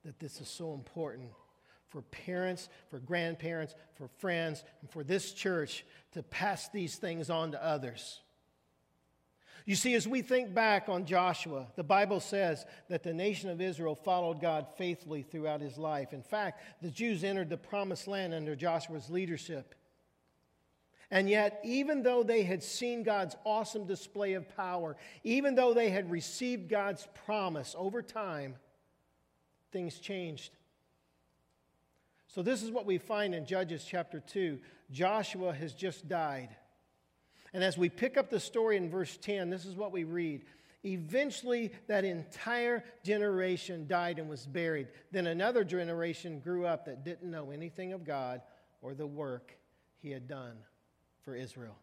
that 0.05 0.19
this 0.19 0.41
is 0.41 0.47
so 0.47 0.73
important 0.73 1.29
for 1.91 2.01
parents, 2.03 2.69
for 2.89 2.99
grandparents, 2.99 3.75
for 3.95 4.07
friends, 4.17 4.63
and 4.81 4.89
for 4.89 5.03
this 5.03 5.33
church 5.33 5.85
to 6.13 6.23
pass 6.23 6.69
these 6.69 6.95
things 6.95 7.29
on 7.29 7.51
to 7.51 7.63
others. 7.63 8.21
You 9.65 9.75
see, 9.75 9.93
as 9.93 10.07
we 10.07 10.23
think 10.23 10.55
back 10.55 10.89
on 10.89 11.05
Joshua, 11.05 11.67
the 11.75 11.83
Bible 11.83 12.19
says 12.19 12.65
that 12.89 13.03
the 13.03 13.13
nation 13.13 13.49
of 13.49 13.61
Israel 13.61 13.93
followed 13.93 14.41
God 14.41 14.67
faithfully 14.77 15.21
throughout 15.21 15.61
his 15.61 15.77
life. 15.77 16.13
In 16.13 16.23
fact, 16.23 16.63
the 16.81 16.89
Jews 16.89 17.23
entered 17.23 17.49
the 17.49 17.57
promised 17.57 18.07
land 18.07 18.33
under 18.33 18.55
Joshua's 18.55 19.09
leadership. 19.09 19.75
And 21.11 21.29
yet, 21.29 21.59
even 21.63 22.03
though 22.03 22.23
they 22.23 22.43
had 22.43 22.63
seen 22.63 23.03
God's 23.03 23.35
awesome 23.45 23.85
display 23.85 24.33
of 24.33 24.49
power, 24.55 24.95
even 25.23 25.55
though 25.55 25.73
they 25.73 25.89
had 25.89 26.09
received 26.09 26.69
God's 26.69 27.07
promise 27.25 27.75
over 27.77 28.01
time, 28.01 28.55
things 29.71 29.99
changed. 29.99 30.51
So, 32.33 32.41
this 32.41 32.63
is 32.63 32.71
what 32.71 32.85
we 32.85 32.97
find 32.97 33.35
in 33.35 33.45
Judges 33.45 33.83
chapter 33.85 34.21
2. 34.21 34.57
Joshua 34.89 35.53
has 35.53 35.73
just 35.73 36.07
died. 36.07 36.55
And 37.53 37.61
as 37.61 37.77
we 37.77 37.89
pick 37.89 38.15
up 38.15 38.29
the 38.29 38.39
story 38.39 38.77
in 38.77 38.89
verse 38.89 39.17
10, 39.17 39.49
this 39.49 39.65
is 39.65 39.75
what 39.75 39.91
we 39.91 40.05
read. 40.05 40.45
Eventually, 40.85 41.73
that 41.87 42.05
entire 42.05 42.85
generation 43.03 43.85
died 43.85 44.17
and 44.17 44.29
was 44.29 44.45
buried. 44.47 44.87
Then 45.11 45.27
another 45.27 45.65
generation 45.65 46.39
grew 46.39 46.65
up 46.65 46.85
that 46.85 47.03
didn't 47.03 47.29
know 47.29 47.51
anything 47.51 47.91
of 47.91 48.05
God 48.05 48.41
or 48.81 48.93
the 48.93 49.05
work 49.05 49.57
he 50.01 50.09
had 50.09 50.29
done 50.29 50.55
for 51.25 51.35
Israel. 51.35 51.75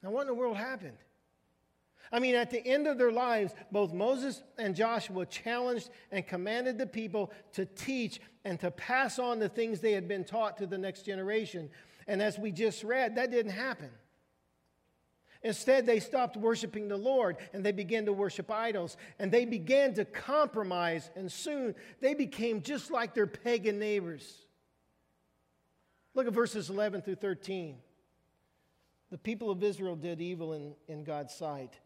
Now, 0.00 0.12
what 0.12 0.22
in 0.22 0.26
the 0.28 0.34
world 0.34 0.56
happened? 0.56 0.98
I 2.12 2.18
mean, 2.20 2.34
at 2.34 2.50
the 2.50 2.64
end 2.64 2.86
of 2.86 2.98
their 2.98 3.12
lives, 3.12 3.54
both 3.72 3.92
Moses 3.92 4.42
and 4.58 4.76
Joshua 4.76 5.26
challenged 5.26 5.90
and 6.12 6.26
commanded 6.26 6.78
the 6.78 6.86
people 6.86 7.32
to 7.52 7.64
teach 7.64 8.20
and 8.44 8.60
to 8.60 8.70
pass 8.70 9.18
on 9.18 9.38
the 9.38 9.48
things 9.48 9.80
they 9.80 9.92
had 9.92 10.06
been 10.06 10.24
taught 10.24 10.58
to 10.58 10.66
the 10.66 10.78
next 10.78 11.02
generation. 11.02 11.70
And 12.06 12.22
as 12.22 12.38
we 12.38 12.52
just 12.52 12.84
read, 12.84 13.16
that 13.16 13.30
didn't 13.30 13.52
happen. 13.52 13.90
Instead, 15.42 15.84
they 15.84 16.00
stopped 16.00 16.38
worshiping 16.38 16.88
the 16.88 16.96
Lord 16.96 17.36
and 17.52 17.62
they 17.62 17.72
began 17.72 18.06
to 18.06 18.12
worship 18.12 18.50
idols. 18.50 18.96
And 19.18 19.30
they 19.30 19.44
began 19.44 19.92
to 19.94 20.04
compromise, 20.04 21.10
and 21.16 21.30
soon 21.30 21.74
they 22.00 22.14
became 22.14 22.62
just 22.62 22.90
like 22.90 23.14
their 23.14 23.26
pagan 23.26 23.78
neighbors. 23.78 24.46
Look 26.14 26.26
at 26.26 26.32
verses 26.32 26.70
11 26.70 27.02
through 27.02 27.16
13. 27.16 27.76
The 29.10 29.18
people 29.18 29.50
of 29.50 29.62
Israel 29.62 29.96
did 29.96 30.20
evil 30.20 30.54
in, 30.54 30.74
in 30.88 31.04
God's 31.04 31.34
sight. 31.34 31.78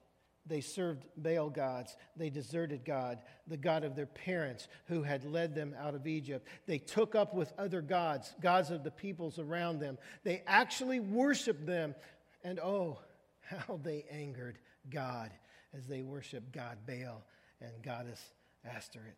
They 0.49 0.61
served 0.61 1.05
Baal 1.17 1.51
gods. 1.51 1.97
They 2.17 2.31
deserted 2.31 2.85
God, 2.85 3.19
the 3.47 3.57
God 3.57 3.85
of 3.85 3.95
their 3.95 4.07
parents 4.07 4.67
who 4.87 5.03
had 5.03 5.25
led 5.25 5.55
them 5.55 5.75
out 5.79 5.95
of 5.95 6.07
Egypt. 6.07 6.49
They 6.67 6.79
took 6.79 7.15
up 7.15 7.35
with 7.35 7.53
other 7.59 7.83
gods, 7.83 8.35
gods 8.41 8.71
of 8.71 8.83
the 8.83 8.91
peoples 8.91 9.39
around 9.39 9.79
them. 9.79 9.99
They 10.25 10.43
actually 10.47 11.01
worshiped 11.01 11.67
them. 11.67 11.95
And 12.43 12.59
oh, 12.61 12.99
how 13.43 13.79
they 13.83 14.05
angered 14.11 14.59
God 14.91 15.31
as 15.77 15.87
they 15.87 16.03
worshiped 16.03 16.53
God 16.53 16.79
Baal 16.87 17.25
and 17.61 17.73
goddess 17.83 18.23
Ashtoreth. 18.65 19.15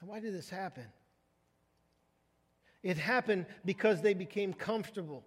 Why 0.00 0.20
did 0.20 0.34
this 0.34 0.48
happen? 0.48 0.84
It 2.82 2.96
happened 2.96 3.46
because 3.64 4.00
they 4.00 4.14
became 4.14 4.52
comfortable. 4.52 5.24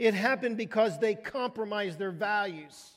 It 0.00 0.14
happened 0.14 0.56
because 0.56 0.98
they 0.98 1.14
compromised 1.14 1.98
their 1.98 2.10
values. 2.10 2.92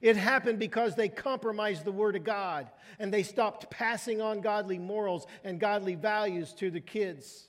It 0.00 0.16
happened 0.16 0.58
because 0.58 0.96
they 0.96 1.08
compromised 1.08 1.84
the 1.84 1.92
Word 1.92 2.16
of 2.16 2.24
God 2.24 2.68
and 2.98 3.14
they 3.14 3.22
stopped 3.22 3.70
passing 3.70 4.20
on 4.20 4.40
godly 4.40 4.80
morals 4.80 5.28
and 5.44 5.60
godly 5.60 5.94
values 5.94 6.54
to 6.54 6.72
the 6.72 6.80
kids. 6.80 7.46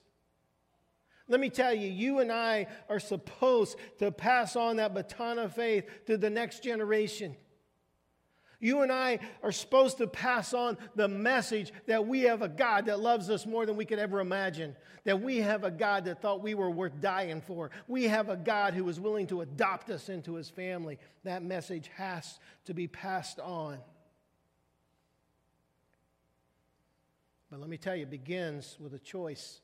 Let 1.27 1.39
me 1.39 1.49
tell 1.49 1.73
you, 1.73 1.89
you 1.89 2.19
and 2.19 2.31
I 2.31 2.67
are 2.89 2.99
supposed 2.99 3.77
to 3.97 4.11
pass 4.11 4.55
on 4.55 4.75
that 4.75 4.93
baton 4.93 5.39
of 5.39 5.55
faith 5.55 5.89
to 6.05 6.15
the 6.15 6.29
next 6.29 6.61
generation. 6.61 7.35
You 8.63 8.81
and 8.81 8.93
I 8.93 9.19
are 9.43 9.51
supposed 9.51 9.97
to 9.97 10.07
pass 10.07 10.53
on 10.53 10.77
the 10.95 11.09
message 11.09 11.73
that 11.85 12.07
we 12.07 12.21
have 12.21 12.41
a 12.41 12.47
God 12.47 12.85
that 12.85 13.01
loves 13.01 13.29
us 13.29 13.45
more 13.45 13.65
than 13.65 13.75
we 13.75 13.83
could 13.83 13.99
ever 13.99 14.21
imagine. 14.21 14.77
That 15.03 15.21
we 15.21 15.39
have 15.39 15.65
a 15.65 15.69
God 15.69 16.05
that 16.05 16.21
thought 16.21 16.41
we 16.41 16.55
were 16.55 16.71
worth 16.71 17.01
dying 17.01 17.41
for. 17.41 17.71
We 17.89 18.05
have 18.05 18.29
a 18.29 18.37
God 18.37 18.73
who 18.73 18.87
is 18.87 19.01
willing 19.01 19.27
to 19.27 19.41
adopt 19.41 19.89
us 19.89 20.07
into 20.07 20.35
his 20.35 20.49
family. 20.49 20.97
That 21.25 21.43
message 21.43 21.91
has 21.97 22.39
to 22.63 22.73
be 22.73 22.87
passed 22.87 23.37
on. 23.41 23.79
But 27.51 27.59
let 27.59 27.67
me 27.69 27.75
tell 27.75 27.97
you, 27.97 28.03
it 28.03 28.09
begins 28.09 28.77
with 28.79 28.93
a 28.93 28.99
choice. 28.99 29.59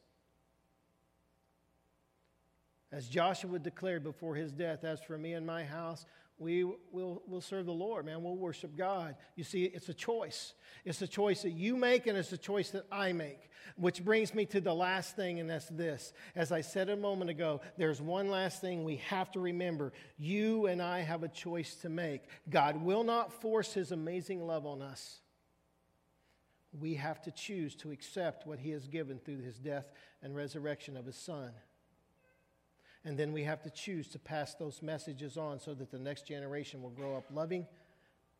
As 2.91 3.07
Joshua 3.07 3.59
declared 3.59 4.03
before 4.03 4.35
his 4.35 4.51
death, 4.51 4.83
As 4.83 5.01
for 5.01 5.17
me 5.17 5.33
and 5.33 5.47
my 5.47 5.63
house, 5.63 6.05
we 6.39 6.63
will 6.63 7.21
we'll 7.27 7.41
serve 7.41 7.65
the 7.65 7.73
Lord, 7.73 8.05
man. 8.05 8.23
We'll 8.23 8.37
worship 8.37 8.77
God. 8.77 9.15
You 9.35 9.43
see, 9.43 9.65
it's 9.65 9.89
a 9.89 9.93
choice. 9.93 10.53
It's 10.85 11.01
a 11.01 11.07
choice 11.07 11.41
that 11.41 11.51
you 11.51 11.75
make, 11.75 12.07
and 12.07 12.17
it's 12.17 12.31
a 12.31 12.37
choice 12.37 12.69
that 12.71 12.85
I 12.89 13.11
make. 13.11 13.49
Which 13.75 14.03
brings 14.03 14.33
me 14.33 14.45
to 14.47 14.61
the 14.61 14.73
last 14.73 15.17
thing, 15.17 15.41
and 15.41 15.49
that's 15.49 15.67
this. 15.67 16.13
As 16.35 16.53
I 16.53 16.61
said 16.61 16.89
a 16.89 16.95
moment 16.95 17.29
ago, 17.29 17.59
there's 17.77 18.01
one 18.01 18.29
last 18.29 18.61
thing 18.61 18.83
we 18.85 18.97
have 19.07 19.31
to 19.33 19.41
remember. 19.41 19.91
You 20.17 20.67
and 20.67 20.81
I 20.81 21.01
have 21.01 21.23
a 21.23 21.27
choice 21.27 21.75
to 21.81 21.89
make. 21.89 22.23
God 22.49 22.81
will 22.81 23.03
not 23.03 23.33
force 23.33 23.73
his 23.73 23.91
amazing 23.91 24.41
love 24.47 24.65
on 24.65 24.81
us. 24.81 25.19
We 26.71 26.93
have 26.95 27.21
to 27.23 27.31
choose 27.31 27.75
to 27.77 27.91
accept 27.91 28.47
what 28.47 28.59
he 28.59 28.69
has 28.71 28.87
given 28.87 29.19
through 29.19 29.41
his 29.41 29.57
death 29.57 29.91
and 30.21 30.35
resurrection 30.35 30.95
of 30.95 31.05
his 31.05 31.17
son. 31.17 31.51
And 33.05 33.17
then 33.17 33.31
we 33.31 33.43
have 33.43 33.61
to 33.63 33.69
choose 33.69 34.07
to 34.09 34.19
pass 34.19 34.55
those 34.55 34.81
messages 34.81 35.37
on 35.37 35.59
so 35.59 35.73
that 35.73 35.89
the 35.89 35.99
next 35.99 36.27
generation 36.27 36.81
will 36.81 36.89
grow 36.89 37.15
up 37.15 37.25
loving 37.33 37.65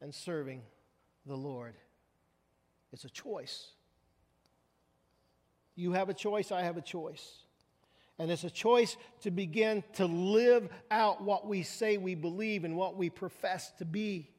and 0.01 0.13
serving 0.13 0.61
the 1.25 1.35
Lord. 1.35 1.75
It's 2.91 3.05
a 3.05 3.09
choice. 3.09 3.71
You 5.75 5.93
have 5.93 6.09
a 6.09 6.13
choice, 6.13 6.51
I 6.51 6.63
have 6.63 6.77
a 6.77 6.81
choice. 6.81 7.43
And 8.17 8.29
it's 8.29 8.43
a 8.43 8.49
choice 8.49 8.97
to 9.21 9.31
begin 9.31 9.81
to 9.93 10.05
live 10.05 10.67
out 10.91 11.23
what 11.23 11.47
we 11.47 11.63
say 11.63 11.97
we 11.97 12.15
believe 12.15 12.65
and 12.65 12.75
what 12.75 12.97
we 12.97 13.09
profess 13.09 13.71
to 13.77 13.85
be 13.85 14.29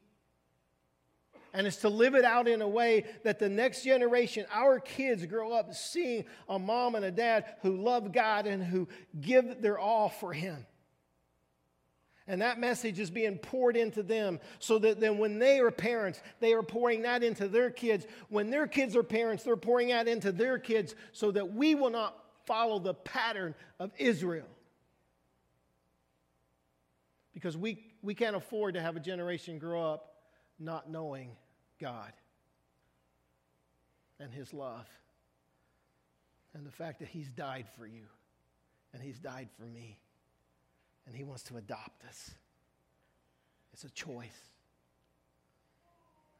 and 1.53 1.67
it's 1.67 1.77
to 1.77 1.89
live 1.89 2.15
it 2.15 2.23
out 2.23 2.47
in 2.47 2.61
a 2.61 2.67
way 2.67 3.05
that 3.23 3.39
the 3.39 3.49
next 3.49 3.83
generation, 3.83 4.45
our 4.51 4.79
kids, 4.79 5.25
grow 5.25 5.51
up 5.51 5.73
seeing 5.73 6.25
a 6.47 6.57
mom 6.57 6.95
and 6.95 7.03
a 7.03 7.11
dad 7.11 7.45
who 7.61 7.75
love 7.75 8.13
God 8.13 8.47
and 8.47 8.63
who 8.63 8.87
give 9.19 9.61
their 9.61 9.77
all 9.77 10.09
for 10.09 10.31
Him. 10.31 10.65
And 12.27 12.41
that 12.41 12.59
message 12.59 12.99
is 12.99 13.09
being 13.09 13.37
poured 13.37 13.75
into 13.75 14.03
them 14.03 14.39
so 14.59 14.79
that 14.79 15.01
then 15.01 15.17
when 15.17 15.39
they 15.39 15.59
are 15.59 15.71
parents, 15.71 16.21
they 16.39 16.53
are 16.53 16.63
pouring 16.63 17.01
that 17.01 17.23
into 17.23 17.49
their 17.49 17.69
kids. 17.69 18.05
When 18.29 18.49
their 18.49 18.67
kids 18.67 18.95
are 18.95 19.03
parents, 19.03 19.43
they're 19.43 19.57
pouring 19.57 19.89
that 19.89 20.07
into 20.07 20.31
their 20.31 20.57
kids 20.57 20.95
so 21.11 21.31
that 21.31 21.53
we 21.53 21.75
will 21.75 21.89
not 21.89 22.15
follow 22.45 22.79
the 22.79 22.93
pattern 22.93 23.53
of 23.79 23.91
Israel. 23.97 24.47
Because 27.33 27.57
we, 27.57 27.83
we 28.01 28.13
can't 28.13 28.35
afford 28.35 28.75
to 28.75 28.81
have 28.81 28.95
a 28.95 29.01
generation 29.01 29.57
grow 29.57 29.83
up 29.83 30.10
not 30.61 30.89
knowing 30.89 31.31
God 31.79 32.11
and 34.19 34.31
His 34.31 34.53
love 34.53 34.87
and 36.53 36.65
the 36.65 36.71
fact 36.71 36.99
that 36.99 37.07
He's 37.07 37.29
died 37.29 37.65
for 37.77 37.85
you 37.85 38.05
and 38.93 39.01
He's 39.01 39.19
died 39.19 39.49
for 39.57 39.65
me 39.65 39.97
and 41.07 41.15
He 41.15 41.23
wants 41.23 41.43
to 41.43 41.57
adopt 41.57 42.05
us. 42.05 42.31
It's 43.73 43.83
a 43.83 43.89
choice. 43.89 44.51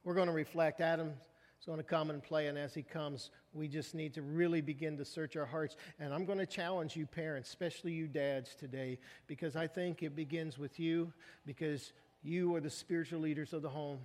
We're 0.04 0.16
going 0.16 0.28
to 0.28 0.34
reflect. 0.34 0.82
Adam 0.82 1.14
is 1.60 1.66
going 1.66 1.78
to 1.78 1.84
come 1.84 2.10
and 2.10 2.24
play, 2.24 2.48
and 2.48 2.58
as 2.58 2.74
he 2.74 2.82
comes, 2.82 3.30
we 3.54 3.68
just 3.68 3.94
need 3.94 4.16
to 4.16 4.22
really 4.24 4.62
begin 4.62 4.98
to 4.98 5.06
search 5.06 5.36
our 5.36 5.46
hearts. 5.46 5.78
And 6.00 6.14
I'm 6.14 6.26
going 6.26 6.40
to 6.40 6.46
challenge 6.46 6.96
you, 6.96 7.06
parents, 7.06 7.50
especially 7.50 7.94
you 7.94 8.08
dads, 8.08 8.56
today, 8.56 8.98
because 9.28 9.56
I 9.56 9.68
think 9.68 10.02
it 10.02 10.16
begins 10.16 10.58
with 10.58 10.80
you, 10.80 11.14
because 11.46 11.94
you 12.24 12.56
are 12.56 12.62
the 12.62 12.70
spiritual 12.70 13.20
leaders 13.20 13.54
of 13.54 13.62
the 13.62 13.70
home. 13.70 14.00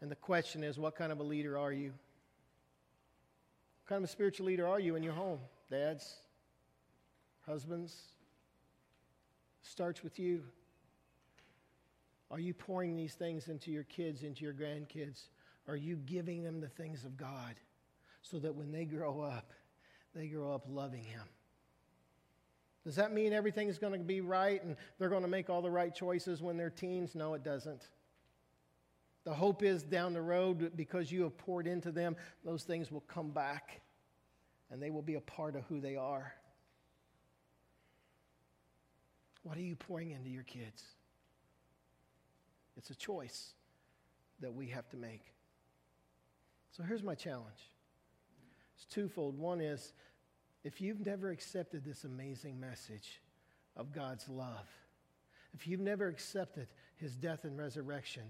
And 0.00 0.10
the 0.10 0.16
question 0.16 0.62
is, 0.62 0.78
what 0.78 0.94
kind 0.94 1.10
of 1.10 1.20
a 1.20 1.22
leader 1.22 1.58
are 1.58 1.72
you? 1.72 1.92
What 3.82 3.88
kind 3.88 4.04
of 4.04 4.08
a 4.08 4.12
spiritual 4.12 4.46
leader 4.46 4.66
are 4.66 4.80
you 4.80 4.96
in 4.96 5.02
your 5.02 5.14
home? 5.14 5.38
Dads, 5.70 6.16
husbands? 7.46 7.94
Starts 9.62 10.02
with 10.02 10.18
you. 10.18 10.42
Are 12.30 12.40
you 12.40 12.54
pouring 12.54 12.96
these 12.96 13.14
things 13.14 13.48
into 13.48 13.70
your 13.70 13.84
kids, 13.84 14.22
into 14.22 14.44
your 14.44 14.52
grandkids? 14.52 15.28
Are 15.68 15.76
you 15.76 15.96
giving 15.96 16.42
them 16.42 16.60
the 16.60 16.68
things 16.68 17.04
of 17.04 17.16
God 17.16 17.54
so 18.22 18.38
that 18.38 18.54
when 18.54 18.72
they 18.72 18.84
grow 18.84 19.20
up, 19.20 19.52
they 20.14 20.26
grow 20.26 20.52
up 20.52 20.66
loving 20.68 21.04
Him? 21.04 21.22
Does 22.84 22.96
that 22.96 23.12
mean 23.12 23.32
everything's 23.32 23.78
going 23.78 23.92
to 23.94 23.98
be 23.98 24.20
right 24.20 24.62
and 24.62 24.76
they're 24.98 25.08
going 25.08 25.22
to 25.22 25.28
make 25.28 25.50
all 25.50 25.62
the 25.62 25.70
right 25.70 25.92
choices 25.92 26.40
when 26.40 26.56
they're 26.56 26.70
teens? 26.70 27.14
No, 27.14 27.34
it 27.34 27.42
doesn't. 27.42 27.82
The 29.26 29.34
hope 29.34 29.64
is 29.64 29.82
down 29.82 30.12
the 30.12 30.22
road, 30.22 30.70
because 30.76 31.10
you 31.10 31.24
have 31.24 31.36
poured 31.36 31.66
into 31.66 31.90
them, 31.90 32.14
those 32.44 32.62
things 32.62 32.92
will 32.92 33.02
come 33.08 33.30
back 33.30 33.80
and 34.70 34.80
they 34.80 34.90
will 34.90 35.02
be 35.02 35.16
a 35.16 35.20
part 35.20 35.56
of 35.56 35.64
who 35.64 35.80
they 35.80 35.96
are. 35.96 36.32
What 39.42 39.58
are 39.58 39.62
you 39.62 39.74
pouring 39.74 40.12
into 40.12 40.30
your 40.30 40.44
kids? 40.44 40.80
It's 42.76 42.90
a 42.90 42.94
choice 42.94 43.54
that 44.38 44.54
we 44.54 44.68
have 44.68 44.88
to 44.90 44.96
make. 44.96 45.24
So 46.70 46.84
here's 46.84 47.02
my 47.02 47.16
challenge 47.16 47.72
it's 48.76 48.84
twofold. 48.84 49.36
One 49.36 49.60
is 49.60 49.92
if 50.62 50.80
you've 50.80 51.04
never 51.04 51.30
accepted 51.30 51.84
this 51.84 52.04
amazing 52.04 52.60
message 52.60 53.20
of 53.76 53.92
God's 53.92 54.28
love, 54.28 54.68
if 55.52 55.66
you've 55.66 55.80
never 55.80 56.06
accepted 56.06 56.68
his 56.94 57.16
death 57.16 57.42
and 57.42 57.58
resurrection 57.58 58.22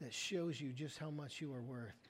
that 0.00 0.14
shows 0.14 0.60
you 0.60 0.72
just 0.72 0.98
how 0.98 1.10
much 1.10 1.40
you 1.40 1.52
are 1.52 1.62
worth, 1.62 2.08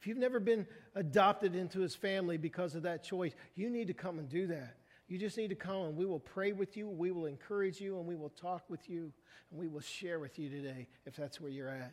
if 0.00 0.06
you've 0.06 0.16
never 0.16 0.40
been 0.40 0.66
adopted 0.94 1.54
into 1.54 1.80
his 1.80 1.94
family 1.94 2.38
because 2.38 2.74
of 2.74 2.82
that 2.84 3.04
choice, 3.04 3.34
you 3.54 3.68
need 3.68 3.86
to 3.88 3.94
come 3.94 4.18
and 4.18 4.30
do 4.30 4.46
that. 4.46 4.76
You 5.08 5.18
just 5.18 5.36
need 5.36 5.48
to 5.48 5.54
come 5.54 5.82
and 5.82 5.96
we 5.96 6.06
will 6.06 6.20
pray 6.20 6.52
with 6.52 6.74
you, 6.76 6.88
we 6.88 7.10
will 7.10 7.26
encourage 7.26 7.80
you, 7.80 7.98
and 7.98 8.06
we 8.06 8.16
will 8.16 8.30
talk 8.30 8.62
with 8.70 8.88
you, 8.88 9.12
and 9.50 9.60
we 9.60 9.68
will 9.68 9.80
share 9.80 10.18
with 10.18 10.38
you 10.38 10.48
today 10.48 10.88
if 11.04 11.16
that's 11.16 11.38
where 11.38 11.50
you're 11.50 11.68
at. 11.68 11.92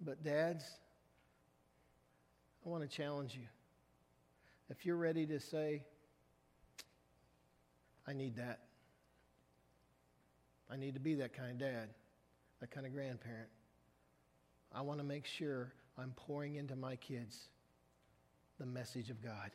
But, 0.00 0.22
dads, 0.22 0.64
I 2.64 2.68
want 2.68 2.82
to 2.82 2.88
challenge 2.88 3.34
you. 3.34 3.46
If 4.70 4.86
you're 4.86 4.96
ready 4.96 5.26
to 5.26 5.38
say, 5.38 5.84
I 8.08 8.12
need 8.12 8.36
that, 8.36 8.60
I 10.70 10.76
need 10.76 10.94
to 10.94 11.00
be 11.00 11.14
that 11.16 11.32
kind 11.34 11.50
of 11.50 11.58
dad, 11.58 11.88
that 12.60 12.70
kind 12.70 12.86
of 12.86 12.92
grandparent, 12.92 13.48
I 14.72 14.80
want 14.82 14.98
to 14.98 15.04
make 15.04 15.26
sure 15.26 15.72
I'm 15.98 16.12
pouring 16.16 16.56
into 16.56 16.76
my 16.76 16.96
kids 16.96 17.48
the 18.58 18.66
message 18.66 19.10
of 19.10 19.22
God. 19.22 19.50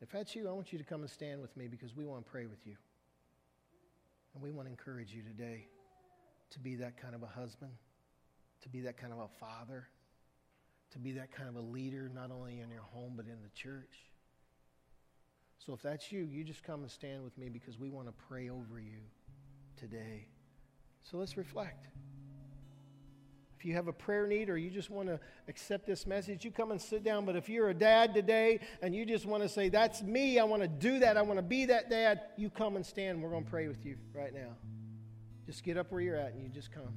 If 0.00 0.10
that's 0.10 0.34
you, 0.34 0.48
I 0.48 0.52
want 0.52 0.72
you 0.72 0.78
to 0.78 0.84
come 0.84 1.02
and 1.02 1.10
stand 1.10 1.40
with 1.40 1.56
me 1.56 1.68
because 1.68 1.94
we 1.94 2.04
want 2.04 2.24
to 2.24 2.30
pray 2.30 2.46
with 2.46 2.66
you. 2.66 2.76
And 4.34 4.42
we 4.42 4.50
want 4.50 4.66
to 4.66 4.70
encourage 4.70 5.12
you 5.12 5.22
today 5.22 5.66
to 6.50 6.58
be 6.58 6.74
that 6.76 7.00
kind 7.00 7.14
of 7.14 7.22
a 7.22 7.26
husband, 7.26 7.72
to 8.62 8.68
be 8.68 8.80
that 8.80 8.96
kind 8.96 9.12
of 9.12 9.20
a 9.20 9.28
father, 9.28 9.88
to 10.90 10.98
be 10.98 11.12
that 11.12 11.30
kind 11.32 11.48
of 11.48 11.56
a 11.56 11.60
leader, 11.60 12.10
not 12.12 12.30
only 12.30 12.60
in 12.60 12.70
your 12.70 12.82
home, 12.82 13.12
but 13.16 13.26
in 13.26 13.42
the 13.42 13.50
church. 13.54 14.10
So 15.64 15.72
if 15.72 15.82
that's 15.82 16.10
you, 16.10 16.20
you 16.20 16.42
just 16.42 16.64
come 16.64 16.82
and 16.82 16.90
stand 16.90 17.22
with 17.22 17.38
me 17.38 17.48
because 17.48 17.78
we 17.78 17.88
want 17.88 18.08
to 18.08 18.14
pray 18.28 18.50
over 18.50 18.80
you 18.80 18.98
today. 19.76 20.26
So 21.02 21.16
let's 21.18 21.36
reflect. 21.36 21.88
If 23.58 23.66
you 23.66 23.74
have 23.74 23.86
a 23.86 23.92
prayer 23.92 24.26
need 24.26 24.50
or 24.50 24.56
you 24.56 24.70
just 24.70 24.90
want 24.90 25.08
to 25.08 25.20
accept 25.46 25.86
this 25.86 26.04
message, 26.04 26.44
you 26.44 26.50
come 26.50 26.72
and 26.72 26.80
sit 26.80 27.04
down. 27.04 27.24
But 27.24 27.36
if 27.36 27.48
you're 27.48 27.68
a 27.68 27.74
dad 27.74 28.12
today 28.12 28.58
and 28.82 28.92
you 28.92 29.06
just 29.06 29.24
want 29.24 29.44
to 29.44 29.48
say, 29.48 29.68
That's 29.68 30.02
me, 30.02 30.40
I 30.40 30.44
want 30.44 30.62
to 30.62 30.68
do 30.68 30.98
that, 30.98 31.16
I 31.16 31.22
want 31.22 31.38
to 31.38 31.44
be 31.44 31.66
that 31.66 31.88
dad, 31.88 32.22
you 32.36 32.50
come 32.50 32.74
and 32.74 32.84
stand. 32.84 33.22
We're 33.22 33.30
going 33.30 33.44
to 33.44 33.50
pray 33.50 33.68
with 33.68 33.86
you 33.86 33.96
right 34.12 34.34
now. 34.34 34.56
Just 35.46 35.62
get 35.62 35.76
up 35.76 35.92
where 35.92 36.00
you're 36.00 36.16
at 36.16 36.32
and 36.32 36.42
you 36.42 36.48
just 36.48 36.72
come. 36.72 36.92